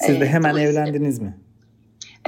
Siz 0.00 0.20
de 0.20 0.24
ee, 0.24 0.28
hemen 0.28 0.56
evlendiniz 0.56 1.18
mi? 1.18 1.34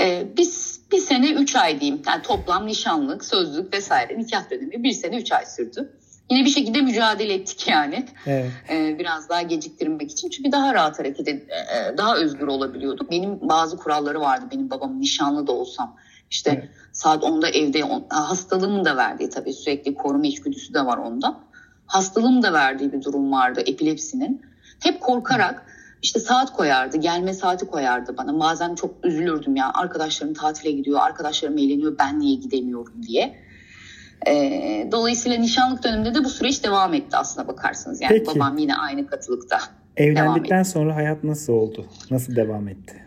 E, 0.01 0.27
biz 0.37 0.81
bir 0.93 0.99
sene 0.99 1.31
üç 1.31 1.57
ay 1.57 1.81
diyeyim 1.81 2.03
yani 2.07 2.23
toplam 2.23 2.67
nişanlık 2.67 3.25
sözlük 3.25 3.75
vesaire 3.75 4.19
nikah 4.19 4.51
dönemi 4.51 4.83
bir 4.83 4.93
sene 4.93 5.17
üç 5.17 5.33
ay 5.33 5.47
sürdü. 5.47 5.93
Yine 6.31 6.45
bir 6.45 6.51
şekilde 6.51 6.81
mücadele 6.81 7.35
ettik 7.35 7.69
yani. 7.69 8.05
Evet. 8.27 8.51
Ee, 8.71 8.99
biraz 8.99 9.29
daha 9.29 9.43
geciktirmek 9.43 10.11
için. 10.11 10.29
Çünkü 10.29 10.53
daha 10.53 10.75
rahat 10.75 10.99
hareket 10.99 11.29
ed- 11.29 11.51
e, 11.51 11.97
daha 11.99 12.17
özgür 12.17 12.47
olabiliyorduk. 12.47 13.11
Benim 13.11 13.49
bazı 13.49 13.77
kuralları 13.77 14.21
vardı. 14.21 14.45
Benim 14.53 14.71
babam 14.71 15.01
nişanlı 15.01 15.47
da 15.47 15.53
olsam 15.53 15.97
işte 16.31 16.51
evet. 16.51 16.69
saat 16.93 17.23
10'da 17.23 17.49
evde 17.49 17.83
hastalığımın 18.09 18.85
da 18.85 18.97
verdiği 18.97 19.31
tabii 19.31 19.53
sürekli 19.53 19.95
koruma 19.95 20.27
içgüdüsü 20.27 20.75
de 20.75 20.87
var 20.87 20.99
onda. 20.99 21.41
Hastalığım 21.87 22.43
da 22.43 22.53
verdiği 22.53 22.93
bir 22.93 23.03
durum 23.03 23.33
vardı 23.33 23.63
epilepsinin. 23.67 24.43
Hep 24.81 25.01
korkarak 25.01 25.67
işte 26.03 26.21
saat 26.21 26.53
koyardı, 26.53 26.97
gelme 26.97 27.35
saati 27.35 27.67
koyardı 27.67 28.17
bana. 28.17 28.41
Bazen 28.41 28.75
çok 28.75 28.95
üzülürdüm 29.05 29.57
ya 29.57 29.71
arkadaşlarım 29.75 30.35
tatile 30.35 30.71
gidiyor, 30.71 31.01
arkadaşlarım 31.01 31.59
eğleniyor 31.59 31.99
ben 31.99 32.21
niye 32.21 32.35
gidemiyorum 32.35 33.03
diye. 33.03 33.50
E, 34.27 34.89
dolayısıyla 34.93 35.39
nişanlık 35.39 35.85
döneminde 35.85 36.15
de 36.15 36.25
bu 36.25 36.29
süreç 36.29 36.65
devam 36.65 36.95
etti 36.95 37.17
aslına 37.17 37.49
bakarsanız. 37.49 38.01
Yani 38.01 38.13
Peki. 38.13 38.27
babam 38.27 38.59
yine 38.59 38.77
aynı 38.77 39.07
katılıkta. 39.07 39.59
Evlendikten 39.97 40.63
sonra 40.63 40.97
hayat 40.97 41.25
nasıl 41.25 41.53
oldu? 41.53 41.87
Nasıl 42.11 42.37
devam 42.37 42.69
etti? 42.69 43.03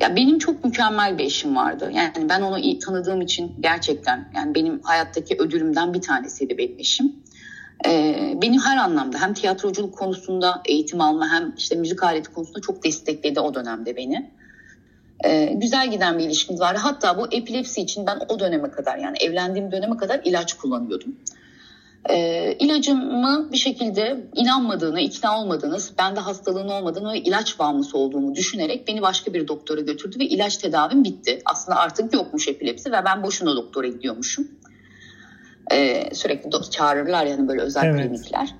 Ya 0.00 0.16
benim 0.16 0.38
çok 0.38 0.64
mükemmel 0.64 1.18
bir 1.18 1.24
eşim 1.24 1.56
vardı. 1.56 1.90
Yani 1.94 2.28
ben 2.28 2.40
onu 2.40 2.58
iyi 2.58 2.78
tanıdığım 2.78 3.20
için 3.20 3.52
gerçekten 3.60 4.28
yani 4.36 4.54
benim 4.54 4.80
hayattaki 4.82 5.36
ödülümden 5.38 5.94
bir 5.94 6.00
tanesiydi 6.00 6.58
benim 6.58 6.78
eşim. 6.78 7.12
Ee, 7.86 8.34
beni 8.42 8.60
her 8.60 8.76
anlamda 8.76 9.22
hem 9.22 9.34
tiyatroculuk 9.34 9.94
konusunda 9.94 10.62
eğitim 10.64 11.00
alma 11.00 11.32
hem 11.32 11.54
işte 11.56 11.76
müzik 11.76 12.02
aleti 12.02 12.32
konusunda 12.32 12.60
çok 12.60 12.84
destekledi 12.84 13.40
o 13.40 13.54
dönemde 13.54 13.96
beni. 13.96 14.30
Ee, 15.24 15.52
güzel 15.56 15.90
giden 15.90 16.18
bir 16.18 16.24
ilişkimiz 16.24 16.60
vardı. 16.60 16.78
Hatta 16.82 17.18
bu 17.18 17.26
epilepsi 17.32 17.80
için 17.80 18.06
ben 18.06 18.18
o 18.28 18.38
döneme 18.40 18.70
kadar 18.70 18.98
yani 18.98 19.16
evlendiğim 19.20 19.72
döneme 19.72 19.96
kadar 19.96 20.20
ilaç 20.24 20.52
kullanıyordum. 20.52 21.16
E, 22.08 22.52
ilacımı 22.58 23.48
bir 23.52 23.56
şekilde 23.56 24.26
inanmadığını, 24.34 25.00
ikna 25.00 25.40
olmadığını, 25.40 25.78
bende 25.98 26.20
hastalığın 26.20 26.68
olmadığını 26.68 27.12
ve 27.12 27.18
ilaç 27.18 27.58
bağımlısı 27.58 27.98
olduğumu 27.98 28.34
düşünerek 28.34 28.88
beni 28.88 29.02
başka 29.02 29.34
bir 29.34 29.48
doktora 29.48 29.80
götürdü 29.80 30.18
ve 30.18 30.24
ilaç 30.24 30.56
tedavim 30.56 31.04
bitti. 31.04 31.38
Aslında 31.44 31.78
artık 31.78 32.14
yokmuş 32.14 32.48
epilepsi 32.48 32.92
ve 32.92 33.04
ben 33.04 33.22
boşuna 33.22 33.56
doktora 33.56 33.86
gidiyormuşum. 33.86 34.48
E, 35.72 36.08
sürekli 36.14 36.50
do- 36.50 36.70
çağırırlar 36.70 37.26
yani 37.26 37.48
böyle 37.48 37.60
özel 37.60 37.84
evet. 37.84 38.00
klinikler. 38.00 38.54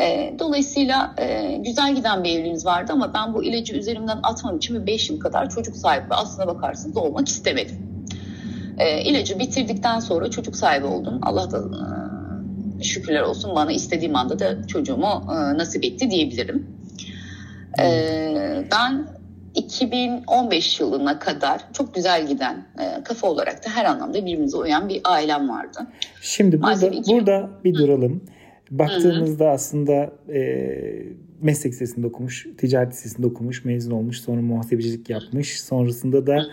E, 0.00 0.34
dolayısıyla 0.38 1.14
e, 1.18 1.56
güzel 1.56 1.94
giden 1.94 2.24
bir 2.24 2.30
evliliğimiz 2.30 2.66
vardı 2.66 2.92
ama 2.92 3.14
ben 3.14 3.34
bu 3.34 3.44
ilacı 3.44 3.74
üzerimden 3.74 4.18
atmam 4.22 4.56
için 4.56 4.80
bir 4.80 4.86
5 4.86 5.10
yıl 5.10 5.20
kadar 5.20 5.50
çocuk 5.50 5.76
sahibi 5.76 6.14
aslına 6.14 6.46
bakarsınız 6.46 6.96
olmak 6.96 7.28
istemedim. 7.28 7.76
E, 8.78 9.02
ilacı 9.02 9.38
bitirdikten 9.38 10.00
sonra 10.00 10.30
çocuk 10.30 10.56
sahibi 10.56 10.86
oldum. 10.86 11.18
Allah 11.22 11.50
da 11.50 11.58
e, 11.58 12.82
şükürler 12.82 13.22
olsun 13.22 13.54
bana 13.54 13.72
istediğim 13.72 14.16
anda 14.16 14.38
da 14.38 14.66
çocuğumu 14.66 15.26
e, 15.30 15.58
nasip 15.58 15.84
etti 15.84 16.10
diyebilirim. 16.10 16.66
E, 17.78 18.64
ben 18.72 19.06
2015 19.54 20.80
yılına 20.80 21.18
kadar 21.18 21.72
çok 21.72 21.94
güzel 21.94 22.26
giden 22.26 22.66
e, 22.78 23.02
kafa 23.04 23.26
olarak 23.26 23.66
da 23.66 23.70
her 23.70 23.84
anlamda 23.84 24.18
birbirimize 24.18 24.56
uyan 24.56 24.88
bir 24.88 25.00
ailem 25.04 25.48
vardı. 25.48 25.78
Şimdi 26.20 26.62
burada, 26.62 26.86
iki... 26.86 27.12
burada 27.12 27.50
bir 27.64 27.74
duralım. 27.74 28.22
Baktığımızda 28.70 29.44
Hı-hı. 29.44 29.52
aslında 29.52 30.12
e, 30.32 30.72
meslek 31.42 31.72
lisesinde 31.72 32.06
okumuş, 32.06 32.46
ticaret 32.58 32.92
lisesinde 32.92 33.26
okumuş, 33.26 33.64
mezun 33.64 33.90
olmuş, 33.90 34.20
sonra 34.20 34.42
muhasebecilik 34.42 35.10
yapmış. 35.10 35.60
Sonrasında 35.60 36.26
da 36.26 36.46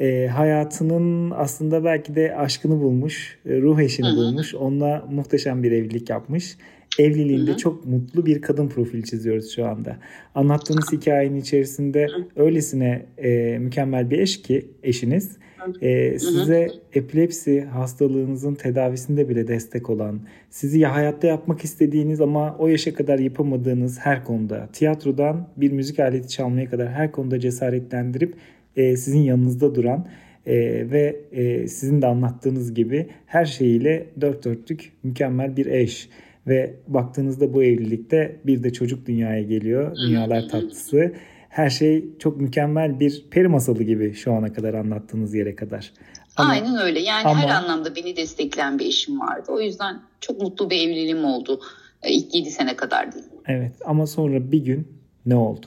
e, 0.00 0.26
hayatının 0.26 1.30
aslında 1.30 1.84
belki 1.84 2.14
de 2.14 2.36
aşkını 2.36 2.80
bulmuş, 2.80 3.38
e, 3.46 3.60
ruh 3.60 3.80
eşini 3.80 4.06
Hı-hı. 4.06 4.16
bulmuş. 4.16 4.54
Onunla 4.54 5.08
muhteşem 5.10 5.62
bir 5.62 5.72
evlilik 5.72 6.10
yapmış. 6.10 6.56
Evliliğinde 6.98 7.50
Hı-hı. 7.50 7.58
çok 7.58 7.86
mutlu 7.86 8.26
bir 8.26 8.42
kadın 8.42 8.68
profili 8.68 9.04
çiziyoruz 9.04 9.54
şu 9.54 9.66
anda. 9.66 9.96
Anlattığınız 10.34 10.92
hikayenin 10.92 11.40
içerisinde 11.40 12.06
öylesine 12.36 13.06
e, 13.18 13.58
mükemmel 13.58 14.10
bir 14.10 14.18
eş 14.18 14.42
ki 14.42 14.70
eşiniz 14.82 15.38
e, 15.80 16.18
size 16.18 16.68
epilepsi 16.94 17.60
hastalığınızın 17.60 18.54
tedavisinde 18.54 19.28
bile 19.28 19.48
destek 19.48 19.90
olan, 19.90 20.20
sizi 20.50 20.78
ya 20.78 20.94
hayatta 20.94 21.26
yapmak 21.26 21.64
istediğiniz 21.64 22.20
ama 22.20 22.56
o 22.58 22.68
yaşa 22.68 22.94
kadar 22.94 23.18
yapamadığınız 23.18 23.98
her 23.98 24.24
konuda, 24.24 24.68
tiyatrodan 24.72 25.48
bir 25.56 25.72
müzik 25.72 26.00
aleti 26.00 26.28
çalmaya 26.28 26.70
kadar 26.70 26.88
her 26.88 27.12
konuda 27.12 27.40
cesaretlendirip 27.40 28.34
e, 28.76 28.96
sizin 28.96 29.20
yanınızda 29.20 29.74
duran 29.74 30.06
e, 30.46 30.56
ve 30.90 31.16
e, 31.32 31.68
sizin 31.68 32.02
de 32.02 32.06
anlattığınız 32.06 32.74
gibi 32.74 33.06
her 33.26 33.44
şeyiyle 33.44 34.06
dört 34.20 34.44
dörtlük 34.44 34.92
mükemmel 35.02 35.56
bir 35.56 35.66
eş. 35.66 36.08
Ve 36.46 36.74
baktığınızda 36.88 37.54
bu 37.54 37.64
evlilikte 37.64 38.36
bir 38.46 38.62
de 38.62 38.72
çocuk 38.72 39.06
dünyaya 39.06 39.42
geliyor. 39.42 39.96
Dünyalar 40.06 40.48
tatlısı 40.48 41.12
her 41.48 41.70
şey 41.70 42.04
çok 42.18 42.36
mükemmel 42.36 43.00
bir 43.00 43.24
peri 43.30 43.48
masalı 43.48 43.82
gibi 43.82 44.14
şu 44.14 44.32
ana 44.32 44.52
kadar 44.52 44.74
anlattığınız 44.74 45.34
yere 45.34 45.56
kadar. 45.56 45.92
Ama, 46.36 46.50
Aynen 46.50 46.76
öyle. 46.76 47.00
Yani 47.00 47.24
ama, 47.24 47.40
her 47.40 47.48
anlamda 47.48 47.96
beni 47.96 48.16
destekleyen 48.16 48.78
bir 48.78 48.86
eşim 48.86 49.20
vardı. 49.20 49.46
O 49.48 49.60
yüzden 49.60 50.00
çok 50.20 50.42
mutlu 50.42 50.70
bir 50.70 50.76
evliliğim 50.76 51.24
oldu. 51.24 51.60
E, 52.02 52.12
ilk 52.12 52.34
7 52.34 52.50
sene 52.50 52.76
kadar 52.76 53.12
değil. 53.12 53.24
Evet 53.46 53.72
ama 53.84 54.06
sonra 54.06 54.52
bir 54.52 54.64
gün 54.64 54.88
ne 55.26 55.36
oldu? 55.36 55.66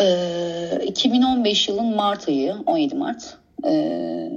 Ee, 0.00 0.84
2015 0.86 1.68
yılın 1.68 1.96
Mart 1.96 2.28
ayı 2.28 2.54
17 2.66 2.94
Mart. 2.94 3.38
Ee, 3.66 4.30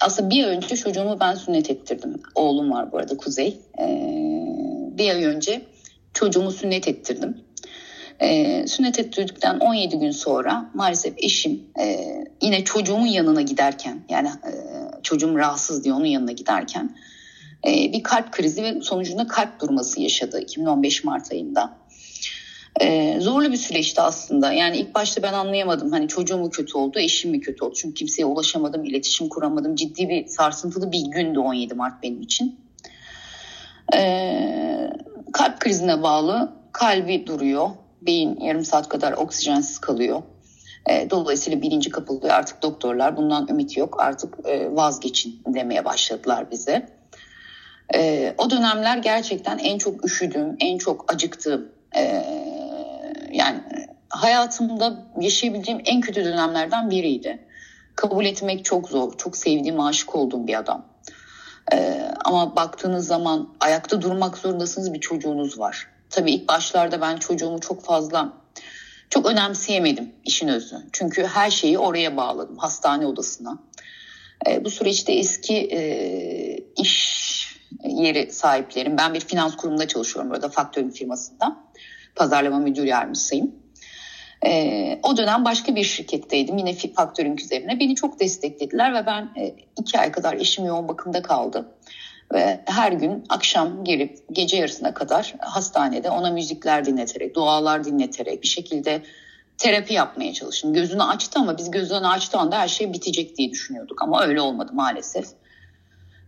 aslında 0.00 0.30
bir 0.30 0.44
ay 0.44 0.56
önce 0.56 0.76
çocuğumu 0.76 1.16
ben 1.20 1.34
sünnet 1.34 1.70
ettirdim. 1.70 2.22
Oğlum 2.34 2.70
var 2.70 2.92
bu 2.92 2.98
arada 2.98 3.16
Kuzey. 3.16 3.58
Ee, 3.78 4.18
bir 4.98 5.10
ay 5.10 5.24
önce 5.24 5.62
çocuğumu 6.14 6.50
sünnet 6.50 6.88
ettirdim. 6.88 7.36
E, 8.20 8.66
sünnet 8.66 8.98
ettirdikten 8.98 9.58
17 9.58 9.98
gün 9.98 10.10
sonra 10.10 10.70
maalesef 10.74 11.14
eşim 11.16 11.62
e, 11.80 12.06
yine 12.42 12.64
çocuğumun 12.64 13.06
yanına 13.06 13.42
giderken 13.42 14.04
yani 14.08 14.28
e, 14.28 14.52
çocuğum 15.02 15.38
rahatsız 15.38 15.84
diye 15.84 15.94
onun 15.94 16.04
yanına 16.04 16.32
giderken 16.32 16.96
e, 17.66 17.92
bir 17.92 18.02
kalp 18.02 18.32
krizi 18.32 18.62
ve 18.62 18.80
sonucunda 18.80 19.26
kalp 19.26 19.60
durması 19.60 20.00
yaşadı 20.00 20.40
2015 20.40 21.04
Mart 21.04 21.32
ayında. 21.32 21.80
Ee, 22.80 23.16
zorlu 23.20 23.52
bir 23.52 23.56
süreçti 23.56 24.00
aslında. 24.00 24.52
Yani 24.52 24.76
ilk 24.76 24.94
başta 24.94 25.22
ben 25.22 25.32
anlayamadım. 25.32 25.92
Hani 25.92 26.08
çocuğum 26.08 26.38
mu 26.38 26.50
kötü 26.50 26.78
oldu, 26.78 26.98
eşim 26.98 27.30
mi 27.30 27.40
kötü 27.40 27.64
oldu? 27.64 27.74
Çünkü 27.76 27.94
kimseye 27.94 28.24
ulaşamadım, 28.24 28.84
iletişim 28.84 29.28
kuramadım. 29.28 29.74
Ciddi 29.74 30.08
bir 30.08 30.26
sarsıntılı 30.26 30.92
bir 30.92 31.04
gündü 31.10 31.38
17 31.38 31.74
Mart 31.74 32.02
benim 32.02 32.20
için. 32.20 32.60
Ee, 33.94 34.90
kalp 35.32 35.60
krizine 35.60 36.02
bağlı 36.02 36.52
kalbi 36.72 37.26
duruyor 37.26 37.70
beyin 38.02 38.40
yarım 38.40 38.64
saat 38.64 38.88
kadar 38.88 39.12
oksijensiz 39.12 39.78
kalıyor. 39.78 40.22
E, 40.86 41.10
dolayısıyla 41.10 41.62
bilinci 41.62 41.90
kapılıyor. 41.90 42.34
Artık 42.34 42.62
doktorlar 42.62 43.16
bundan 43.16 43.48
ümit 43.48 43.76
yok 43.76 44.00
artık 44.00 44.34
e, 44.44 44.76
vazgeçin 44.76 45.42
demeye 45.46 45.84
başladılar 45.84 46.50
bize. 46.50 46.88
E, 47.94 48.34
o 48.38 48.50
dönemler 48.50 48.98
gerçekten 48.98 49.58
en 49.58 49.78
çok 49.78 50.04
üşüdüğüm, 50.04 50.56
en 50.60 50.78
çok 50.78 51.12
acıktığım 51.12 51.68
e, 51.96 52.24
yani 53.32 53.60
hayatımda 54.10 55.06
yaşayabileceğim 55.20 55.82
en 55.84 56.00
kötü 56.00 56.24
dönemlerden 56.24 56.90
biriydi. 56.90 57.46
Kabul 57.96 58.24
etmek 58.24 58.64
çok 58.64 58.88
zor. 58.88 59.16
Çok 59.18 59.36
sevdiğim, 59.36 59.80
aşık 59.80 60.14
olduğum 60.14 60.46
bir 60.46 60.58
adam. 60.58 60.84
Ee, 61.72 62.10
ama 62.24 62.56
baktığınız 62.56 63.06
zaman 63.06 63.48
ayakta 63.60 64.02
durmak 64.02 64.38
zorundasınız 64.38 64.94
bir 64.94 65.00
çocuğunuz 65.00 65.58
var. 65.58 65.88
Tabii 66.10 66.32
ilk 66.32 66.48
başlarda 66.48 67.00
ben 67.00 67.16
çocuğumu 67.16 67.60
çok 67.60 67.84
fazla 67.84 68.32
çok 69.10 69.26
önemseyemedim 69.26 70.12
işin 70.24 70.48
özü. 70.48 70.76
Çünkü 70.92 71.24
her 71.24 71.50
şeyi 71.50 71.78
oraya 71.78 72.16
bağladım 72.16 72.56
hastane 72.56 73.06
odasına. 73.06 73.58
E, 74.46 74.64
bu 74.64 74.70
süreçte 74.70 75.12
eski 75.12 75.56
e, 75.56 75.80
iş 76.76 77.20
yeri 77.84 78.32
sahiplerim. 78.32 78.98
Ben 78.98 79.14
bir 79.14 79.20
finans 79.20 79.56
kurumunda 79.56 79.88
çalışıyorum 79.88 80.30
burada 80.30 80.48
faktörün 80.48 80.90
firmasında. 80.90 81.56
Pazarlama 82.14 82.58
müdür 82.58 82.84
yardımcısıyım. 82.84 83.54
E, 84.46 85.00
o 85.02 85.16
dönem 85.16 85.44
başka 85.44 85.74
bir 85.74 85.84
şirketteydim. 85.84 86.58
Yine 86.58 86.74
faktörün 86.96 87.36
üzerine. 87.36 87.80
Beni 87.80 87.94
çok 87.94 88.20
desteklediler 88.20 88.94
ve 88.94 89.06
ben 89.06 89.30
e, 89.36 89.54
iki 89.80 89.98
ay 89.98 90.12
kadar 90.12 90.34
eşim 90.34 90.64
yoğun 90.64 90.88
bakımda 90.88 91.22
kaldı. 91.22 91.74
Ve 92.32 92.60
her 92.64 92.92
gün 92.92 93.24
akşam 93.28 93.84
gelip 93.84 94.18
gece 94.32 94.56
yarısına 94.56 94.94
kadar 94.94 95.34
hastanede 95.38 96.10
ona 96.10 96.30
müzikler 96.30 96.84
dinleterek, 96.84 97.34
dualar 97.34 97.84
dinleterek 97.84 98.42
bir 98.42 98.48
şekilde 98.48 99.02
terapi 99.58 99.94
yapmaya 99.94 100.32
çalıştım. 100.32 100.72
Gözünü 100.72 101.02
açtı 101.02 101.40
ama 101.40 101.58
biz 101.58 101.70
gözünü 101.70 102.06
açtığı 102.06 102.38
anda 102.38 102.58
her 102.58 102.68
şey 102.68 102.92
bitecek 102.92 103.36
diye 103.36 103.50
düşünüyorduk. 103.50 104.02
Ama 104.02 104.22
öyle 104.22 104.40
olmadı 104.40 104.70
maalesef. 104.74 105.26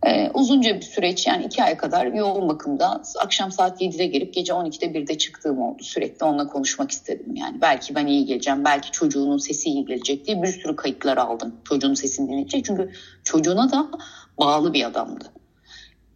Ee, 0.07 0.31
uzunca 0.35 0.77
bir 0.77 0.83
süreç 0.83 1.27
yani 1.27 1.45
iki 1.45 1.63
ay 1.63 1.77
kadar 1.77 2.07
yoğun 2.07 2.49
bakımda 2.49 3.03
akşam 3.21 3.53
saat 3.53 3.83
7'de 3.83 4.07
gelip 4.07 4.35
gece 4.35 4.53
12'de 4.53 4.87
1'de 4.87 5.19
çıktığım 5.19 5.63
oldu. 5.63 5.83
Sürekli 5.83 6.25
onunla 6.25 6.49
konuşmak 6.49 6.91
istedim 6.91 7.37
yani. 7.37 7.61
Belki 7.61 7.95
ben 7.95 8.07
iyi 8.07 8.27
geleceğim, 8.27 8.65
belki 8.65 8.91
çocuğunun 8.91 9.39
sesi 9.39 9.69
iyi 9.69 9.85
gelecek 9.85 10.27
diye 10.27 10.43
bir 10.43 10.49
sürü 10.49 10.77
kayıtlar 10.77 11.17
aldım. 11.17 11.55
Çocuğun 11.65 11.95
sesini 11.95 12.29
dinleyecek 12.29 12.65
çünkü 12.65 12.93
çocuğuna 13.25 13.73
da 13.73 13.89
bağlı 14.39 14.73
bir 14.73 14.85
adamdı 14.85 15.25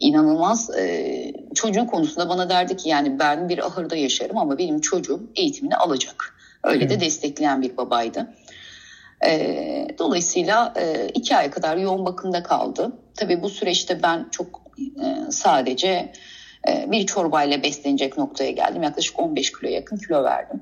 inanılmaz 0.00 0.70
e, 0.78 1.32
çocuğun 1.54 1.86
konusunda 1.86 2.28
bana 2.28 2.48
derdi 2.48 2.76
ki 2.76 2.88
yani 2.88 3.18
ben 3.18 3.48
bir 3.48 3.66
ahırda 3.66 3.96
yaşarım 3.96 4.38
ama 4.38 4.58
benim 4.58 4.80
çocuğum 4.80 5.30
eğitimini 5.36 5.76
alacak. 5.76 6.36
Öyle 6.64 6.84
hmm. 6.84 6.90
de 6.90 7.00
destekleyen 7.00 7.62
bir 7.62 7.76
babaydı. 7.76 8.34
E, 9.26 9.88
dolayısıyla 9.98 10.74
e, 10.76 11.08
iki 11.14 11.36
ay 11.36 11.50
kadar 11.50 11.76
yoğun 11.76 12.06
bakımda 12.06 12.42
kaldı. 12.42 12.92
Tabii 13.14 13.42
bu 13.42 13.48
süreçte 13.50 14.02
ben 14.02 14.28
çok 14.30 14.62
e, 14.78 15.30
sadece 15.30 16.12
e, 16.68 16.90
bir 16.90 17.06
çorbayla 17.06 17.62
beslenecek 17.62 18.18
noktaya 18.18 18.50
geldim. 18.50 18.82
Yaklaşık 18.82 19.20
15 19.20 19.52
kilo 19.52 19.70
yakın 19.70 19.96
kilo 19.96 20.24
verdim. 20.24 20.60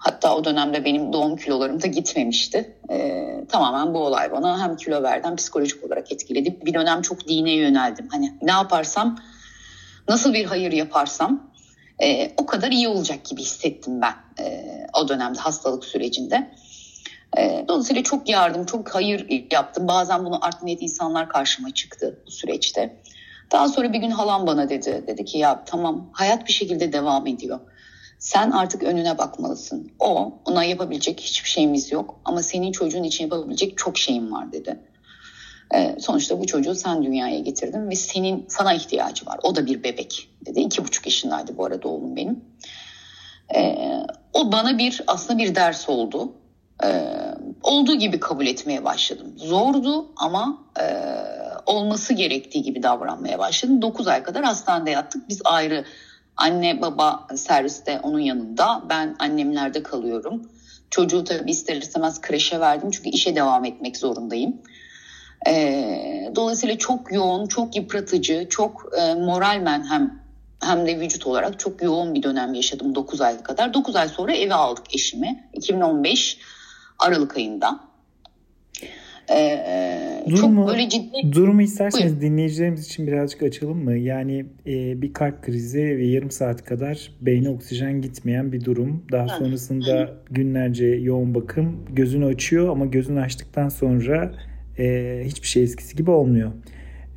Hatta 0.00 0.36
o 0.36 0.44
dönemde 0.44 0.84
benim 0.84 1.12
doğum 1.12 1.36
kilolarım 1.36 1.82
da 1.82 1.86
gitmemişti. 1.86 2.76
Ee, 2.90 3.44
tamamen 3.48 3.94
bu 3.94 3.98
olay 3.98 4.32
bana 4.32 4.62
hem 4.62 4.76
kilo 4.76 5.02
verdi 5.02 5.26
hem 5.26 5.36
psikolojik 5.36 5.84
olarak 5.84 6.12
etkiledi. 6.12 6.60
Bir 6.66 6.74
dönem 6.74 7.02
çok 7.02 7.28
dine 7.28 7.52
yöneldim. 7.52 8.08
Hani 8.10 8.34
ne 8.42 8.50
yaparsam, 8.50 9.18
nasıl 10.08 10.34
bir 10.34 10.44
hayır 10.44 10.72
yaparsam 10.72 11.50
e, 12.02 12.32
o 12.36 12.46
kadar 12.46 12.70
iyi 12.70 12.88
olacak 12.88 13.24
gibi 13.24 13.40
hissettim 13.40 14.00
ben 14.00 14.44
e, 14.44 14.64
o 14.92 15.08
dönemde 15.08 15.38
hastalık 15.38 15.84
sürecinde. 15.84 16.50
E, 17.38 17.64
dolayısıyla 17.68 18.02
çok 18.02 18.28
yardım, 18.28 18.66
çok 18.66 18.94
hayır 18.94 19.46
yaptım. 19.52 19.88
Bazen 19.88 20.24
bunu 20.24 20.44
art 20.44 20.62
niyet 20.62 20.82
insanlar 20.82 21.28
karşıma 21.28 21.70
çıktı 21.74 22.22
bu 22.26 22.30
süreçte. 22.30 22.96
Daha 23.52 23.68
sonra 23.68 23.92
bir 23.92 23.98
gün 23.98 24.10
halam 24.10 24.46
bana 24.46 24.68
dedi. 24.68 25.04
Dedi 25.06 25.24
ki 25.24 25.38
ya 25.38 25.64
tamam 25.64 26.10
hayat 26.12 26.48
bir 26.48 26.52
şekilde 26.52 26.92
devam 26.92 27.26
ediyor. 27.26 27.60
Sen 28.20 28.50
artık 28.50 28.82
önüne 28.82 29.18
bakmalısın. 29.18 29.92
O, 29.98 30.34
ona 30.44 30.64
yapabilecek 30.64 31.20
hiçbir 31.20 31.48
şeyimiz 31.48 31.92
yok. 31.92 32.20
Ama 32.24 32.42
senin 32.42 32.72
çocuğun 32.72 33.02
için 33.02 33.24
yapabilecek 33.24 33.78
çok 33.78 33.98
şeyim 33.98 34.32
var 34.32 34.52
dedi. 34.52 34.80
Ee, 35.74 35.96
sonuçta 36.00 36.40
bu 36.40 36.46
çocuğu 36.46 36.74
sen 36.74 37.02
dünyaya 37.02 37.38
getirdin 37.38 37.90
ve 37.90 37.94
senin 37.94 38.46
sana 38.48 38.74
ihtiyacı 38.74 39.26
var. 39.26 39.38
O 39.42 39.56
da 39.56 39.66
bir 39.66 39.82
bebek 39.82 40.28
dedi. 40.46 40.60
İki 40.60 40.84
buçuk 40.84 41.06
yaşındaydı 41.06 41.56
bu 41.56 41.64
arada 41.64 41.88
oğlum 41.88 42.16
benim. 42.16 42.44
Ee, 43.54 43.76
o 44.32 44.52
bana 44.52 44.78
bir 44.78 45.02
aslında 45.06 45.38
bir 45.38 45.54
ders 45.54 45.88
oldu. 45.88 46.32
Ee, 46.84 47.04
olduğu 47.62 47.94
gibi 47.94 48.20
kabul 48.20 48.46
etmeye 48.46 48.84
başladım. 48.84 49.34
Zordu 49.36 50.12
ama 50.16 50.58
e, 50.80 50.84
olması 51.66 52.14
gerektiği 52.14 52.62
gibi 52.62 52.82
davranmaya 52.82 53.38
başladım. 53.38 53.82
Dokuz 53.82 54.06
ay 54.06 54.22
kadar 54.22 54.44
hastanede 54.44 54.90
yattık. 54.90 55.28
Biz 55.28 55.40
ayrı 55.44 55.84
Anne 56.40 56.80
baba 56.80 57.26
serviste 57.36 58.00
onun 58.02 58.18
yanında. 58.18 58.82
Ben 58.88 59.16
annemlerde 59.18 59.82
kalıyorum. 59.82 60.50
Çocuğu 60.90 61.24
tabii 61.24 61.50
ister 61.50 61.76
istemez 61.76 62.20
kreşe 62.20 62.60
verdim 62.60 62.90
çünkü 62.90 63.08
işe 63.10 63.36
devam 63.36 63.64
etmek 63.64 63.96
zorundayım. 63.96 64.62
E, 65.48 66.32
dolayısıyla 66.36 66.78
çok 66.78 67.12
yoğun, 67.12 67.46
çok 67.46 67.76
yıpratıcı, 67.76 68.46
çok 68.50 68.92
e, 69.00 69.14
moralmen 69.14 69.84
hem 69.90 70.20
hem 70.62 70.86
de 70.86 71.00
vücut 71.00 71.26
olarak 71.26 71.58
çok 71.58 71.82
yoğun 71.82 72.14
bir 72.14 72.22
dönem 72.22 72.54
yaşadım 72.54 72.94
9 72.94 73.20
ay 73.20 73.42
kadar. 73.42 73.74
9 73.74 73.96
ay 73.96 74.08
sonra 74.08 74.32
eve 74.32 74.54
aldık 74.54 74.94
eşimi 74.94 75.48
2015 75.52 76.38
Aralık 76.98 77.36
ayında. 77.36 77.80
Ee, 79.30 80.09
durumu, 80.30 80.66
çok 80.66 80.68
böyle 80.74 80.88
ciddi. 80.88 81.32
Durumu 81.32 81.62
isterseniz 81.62 82.04
Buyurun. 82.04 82.20
dinleyicilerimiz 82.20 82.86
için 82.86 83.06
birazcık 83.06 83.42
açalım 83.42 83.84
mı? 83.84 83.96
Yani 83.98 84.46
e, 84.66 85.02
bir 85.02 85.12
kalp 85.12 85.42
krizi 85.42 85.78
ve 85.98 86.06
yarım 86.06 86.30
saat 86.30 86.64
kadar 86.64 87.12
beyne 87.20 87.48
oksijen 87.48 88.00
gitmeyen 88.02 88.52
bir 88.52 88.64
durum. 88.64 89.04
Daha 89.12 89.28
sonrasında 89.28 90.00
Hı. 90.00 90.18
günlerce 90.30 90.86
yoğun 90.86 91.34
bakım 91.34 91.84
gözünü 91.92 92.24
açıyor 92.24 92.68
ama 92.68 92.86
gözünü 92.86 93.20
açtıktan 93.20 93.68
sonra 93.68 94.34
e, 94.78 95.22
hiçbir 95.24 95.48
şey 95.48 95.62
eskisi 95.62 95.96
gibi 95.96 96.10
olmuyor. 96.10 96.52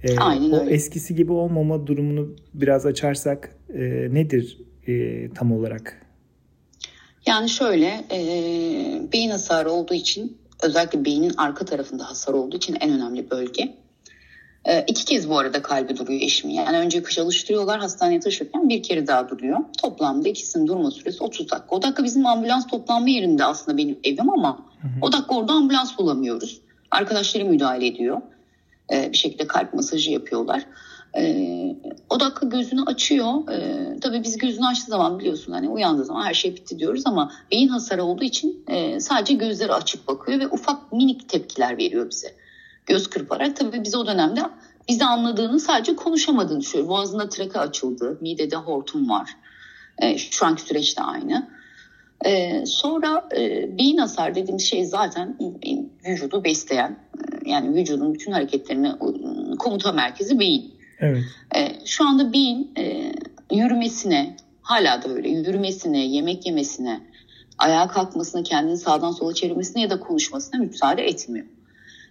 E, 0.03 0.17
Aynen 0.17 0.51
o 0.51 0.59
öyle. 0.59 0.71
eskisi 0.71 1.15
gibi 1.15 1.31
olmama 1.31 1.87
durumunu 1.87 2.35
biraz 2.53 2.85
açarsak 2.85 3.55
e, 3.73 4.07
nedir 4.11 4.57
e, 4.87 5.29
tam 5.29 5.51
olarak? 5.51 5.99
Yani 7.27 7.49
şöyle 7.49 7.87
e, 8.11 8.19
beyin 9.13 9.29
hasarı 9.29 9.71
olduğu 9.71 9.93
için 9.93 10.37
özellikle 10.63 11.05
beynin 11.05 11.33
arka 11.37 11.65
tarafında 11.65 12.09
hasar 12.09 12.33
olduğu 12.33 12.57
için 12.57 12.77
en 12.79 12.91
önemli 12.91 13.31
bölge. 13.31 13.75
E, 14.65 14.83
iki 14.87 15.05
kez 15.05 15.29
bu 15.29 15.37
arada 15.37 15.61
kalbi 15.61 15.97
duruyor 15.97 16.21
eşimin. 16.21 16.53
Yani 16.53 16.77
önce 16.77 17.03
çalıştırıyorlar 17.03 17.79
hastaneye 17.79 18.19
taşırken 18.19 18.69
bir 18.69 18.83
kere 18.83 19.07
daha 19.07 19.29
duruyor. 19.29 19.59
Toplamda 19.81 20.29
ikisinin 20.29 20.67
durma 20.67 20.91
süresi 20.91 21.23
30 21.23 21.51
dakika. 21.51 21.75
O 21.75 21.81
dakika 21.81 22.03
bizim 22.03 22.25
ambulans 22.25 22.67
toplanma 22.67 23.09
yerinde 23.09 23.45
aslında 23.45 23.77
benim 23.77 23.99
evim 24.03 24.29
ama 24.29 24.57
hı 24.81 24.87
hı. 24.87 24.91
o 25.01 25.11
dakika 25.11 25.35
orada 25.35 25.53
ambulans 25.53 25.97
bulamıyoruz. 25.97 26.61
Arkadaşları 26.91 27.45
müdahale 27.45 27.87
ediyor. 27.87 28.21
E, 28.93 29.11
bir 29.11 29.17
şekilde 29.17 29.47
kalp 29.47 29.73
masajı 29.73 30.11
yapıyorlar. 30.11 30.65
E, 31.17 31.75
o 32.09 32.19
dakika 32.19 32.45
gözünü 32.45 32.83
açıyor. 32.83 33.51
E, 33.51 33.99
tabii 33.99 34.23
biz 34.23 34.37
gözünü 34.37 34.65
açtığı 34.65 34.91
zaman 34.91 35.19
biliyorsun 35.19 35.53
hani 35.53 35.69
uyandığı 35.69 36.05
zaman 36.05 36.23
her 36.23 36.33
şey 36.33 36.55
bitti 36.55 36.79
diyoruz 36.79 37.03
ama 37.05 37.31
beyin 37.51 37.67
hasarı 37.67 38.03
olduğu 38.03 38.23
için 38.23 38.63
e, 38.67 38.99
sadece 38.99 39.33
gözleri 39.33 39.73
açık 39.73 40.07
bakıyor 40.07 40.39
ve 40.39 40.47
ufak 40.47 40.91
minik 40.91 41.29
tepkiler 41.29 41.77
veriyor 41.77 42.09
bize. 42.09 42.35
Göz 42.85 43.09
kırparak 43.09 43.55
tabii 43.55 43.83
biz 43.83 43.95
o 43.95 44.07
dönemde 44.07 44.41
bizi 44.89 45.05
anladığını 45.05 45.59
sadece 45.59 45.95
konuşamadığını 45.95 46.61
düşünüyor. 46.61 46.89
Boğazında 46.89 47.29
trake 47.29 47.59
açıldı, 47.59 48.17
midede 48.21 48.55
hortum 48.55 49.09
var. 49.09 49.29
E, 50.01 50.17
şu 50.17 50.45
anki 50.45 50.61
süreçte 50.61 51.01
aynı. 51.01 51.47
Ee, 52.25 52.65
sonra 52.65 53.29
e, 53.37 53.77
beyin 53.77 53.97
hasar 53.97 54.35
dediğimiz 54.35 54.63
şey 54.63 54.85
zaten 54.85 55.37
vücudu 56.07 56.43
besleyen 56.43 56.91
e, 56.91 57.49
yani 57.49 57.75
vücudun 57.75 58.13
bütün 58.13 58.31
hareketlerini 58.31 58.91
komuta 59.59 59.91
merkezi 59.91 60.39
beyin. 60.39 60.73
Evet. 60.99 61.23
E, 61.55 61.85
şu 61.85 62.05
anda 62.05 62.33
beyin 62.33 62.71
e, 62.77 63.11
yürümesine 63.51 64.35
hala 64.61 65.03
da 65.03 65.09
öyle 65.09 65.29
yürümesine, 65.29 66.05
yemek 66.05 66.45
yemesine, 66.45 67.01
ayağa 67.57 67.87
kalkmasına, 67.87 68.43
kendini 68.43 68.77
sağdan 68.77 69.11
sola 69.11 69.33
çevirmesine 69.33 69.81
ya 69.81 69.89
da 69.89 69.99
konuşmasına 69.99 70.59
müsaade 70.59 71.05
etmiyor. 71.05 71.45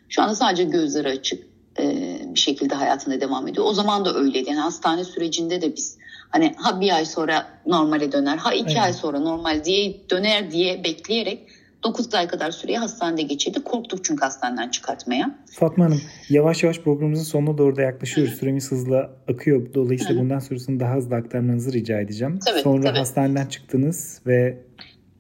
Şu 0.09 0.23
anda 0.23 0.35
sadece 0.35 0.65
gözleri 0.65 1.09
açık 1.09 1.47
e, 1.79 2.19
bir 2.35 2.41
şekilde 2.41 2.75
hayatına 2.75 3.21
devam 3.21 3.49
ediyor. 3.49 3.67
O 3.67 3.75
zaman 3.75 4.05
da 4.05 4.15
öyleydi. 4.15 4.51
Yani 4.51 4.61
hastane 4.61 5.05
sürecinde 5.05 5.63
de 5.63 5.77
biz 5.77 5.99
hani 6.31 6.55
ha 6.57 6.81
bir 6.81 6.97
ay 6.97 7.05
sonra 7.05 7.47
normale 7.67 8.13
döner, 8.13 8.37
ha 8.37 8.53
iki 8.53 8.73
evet. 8.73 8.83
ay 8.83 8.93
sonra 8.93 9.21
normal 9.21 9.65
diye 9.65 10.11
döner 10.11 10.51
diye 10.51 10.85
bekleyerek 10.85 11.49
9 11.85 12.15
ay 12.15 12.29
kadar 12.29 12.51
süreyi 12.51 12.79
hastanede 12.79 13.23
geçirdi. 13.23 13.65
Korktuk 13.65 14.05
çünkü 14.05 14.25
hastaneden 14.25 14.69
çıkartmaya. 14.69 15.39
Fatma 15.51 15.85
Hanım 15.85 16.01
yavaş 16.29 16.63
yavaş 16.63 16.79
programımızın 16.79 17.25
sonuna 17.25 17.59
doğru 17.59 17.77
da 17.77 17.83
yaklaşıyoruz. 17.83 18.35
Süremiz 18.35 18.71
hızla 18.71 19.11
akıyor. 19.29 19.75
Dolayısıyla 19.75 20.23
bundan 20.23 20.39
sonrasını 20.39 20.81
daha 20.81 20.95
hızlı 20.95 21.17
aktarmanızı 21.17 21.73
rica 21.73 22.01
edeceğim. 22.01 22.39
Tabii, 22.47 22.61
Sonra 22.61 22.83
tabii. 22.83 22.99
hastaneden 22.99 23.47
çıktınız 23.47 24.21
ve 24.27 24.59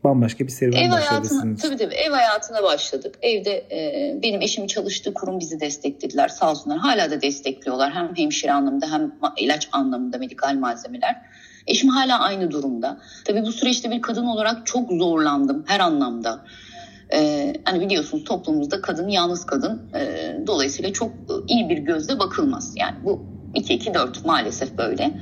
bambaşka 0.04 0.44
bir 0.46 0.52
serüven 0.52 0.82
ev 0.82 0.88
hayatına, 0.88 1.56
tabii 1.56 1.76
tabii 1.76 1.94
ev 1.94 2.10
hayatına 2.10 2.62
başladık. 2.62 3.14
Evde 3.22 3.50
e, 3.50 4.18
benim 4.22 4.42
eşim 4.42 4.66
çalıştığı 4.66 5.14
kurum 5.14 5.40
bizi 5.40 5.60
desteklediler 5.60 6.28
sağ 6.28 6.50
olsunlar. 6.50 6.78
Hala 6.78 7.10
da 7.10 7.22
destekliyorlar 7.22 7.92
hem 7.92 8.16
hemşire 8.16 8.52
anlamında 8.52 8.92
hem 8.92 9.12
ilaç 9.38 9.68
anlamında 9.72 10.18
medikal 10.18 10.54
malzemeler. 10.54 11.22
Eşim 11.66 11.88
hala 11.88 12.20
aynı 12.20 12.50
durumda. 12.50 12.98
Tabii 13.24 13.42
bu 13.42 13.52
süreçte 13.52 13.90
bir 13.90 14.02
kadın 14.02 14.26
olarak 14.26 14.66
çok 14.66 14.92
zorlandım 14.92 15.64
her 15.66 15.80
anlamda. 15.80 16.44
Ee, 17.14 17.52
hani 17.64 17.80
biliyorsunuz 17.80 18.24
toplumumuzda 18.24 18.80
kadın 18.80 19.08
yalnız 19.08 19.46
kadın. 19.46 19.82
Ee, 19.94 20.36
dolayısıyla 20.46 20.92
çok 20.92 21.10
iyi 21.48 21.68
bir 21.68 21.78
gözle 21.78 22.18
bakılmaz. 22.18 22.74
Yani 22.76 22.96
bu 23.04 23.22
2-2-4 23.54 24.26
maalesef 24.26 24.78
böyle. 24.78 25.14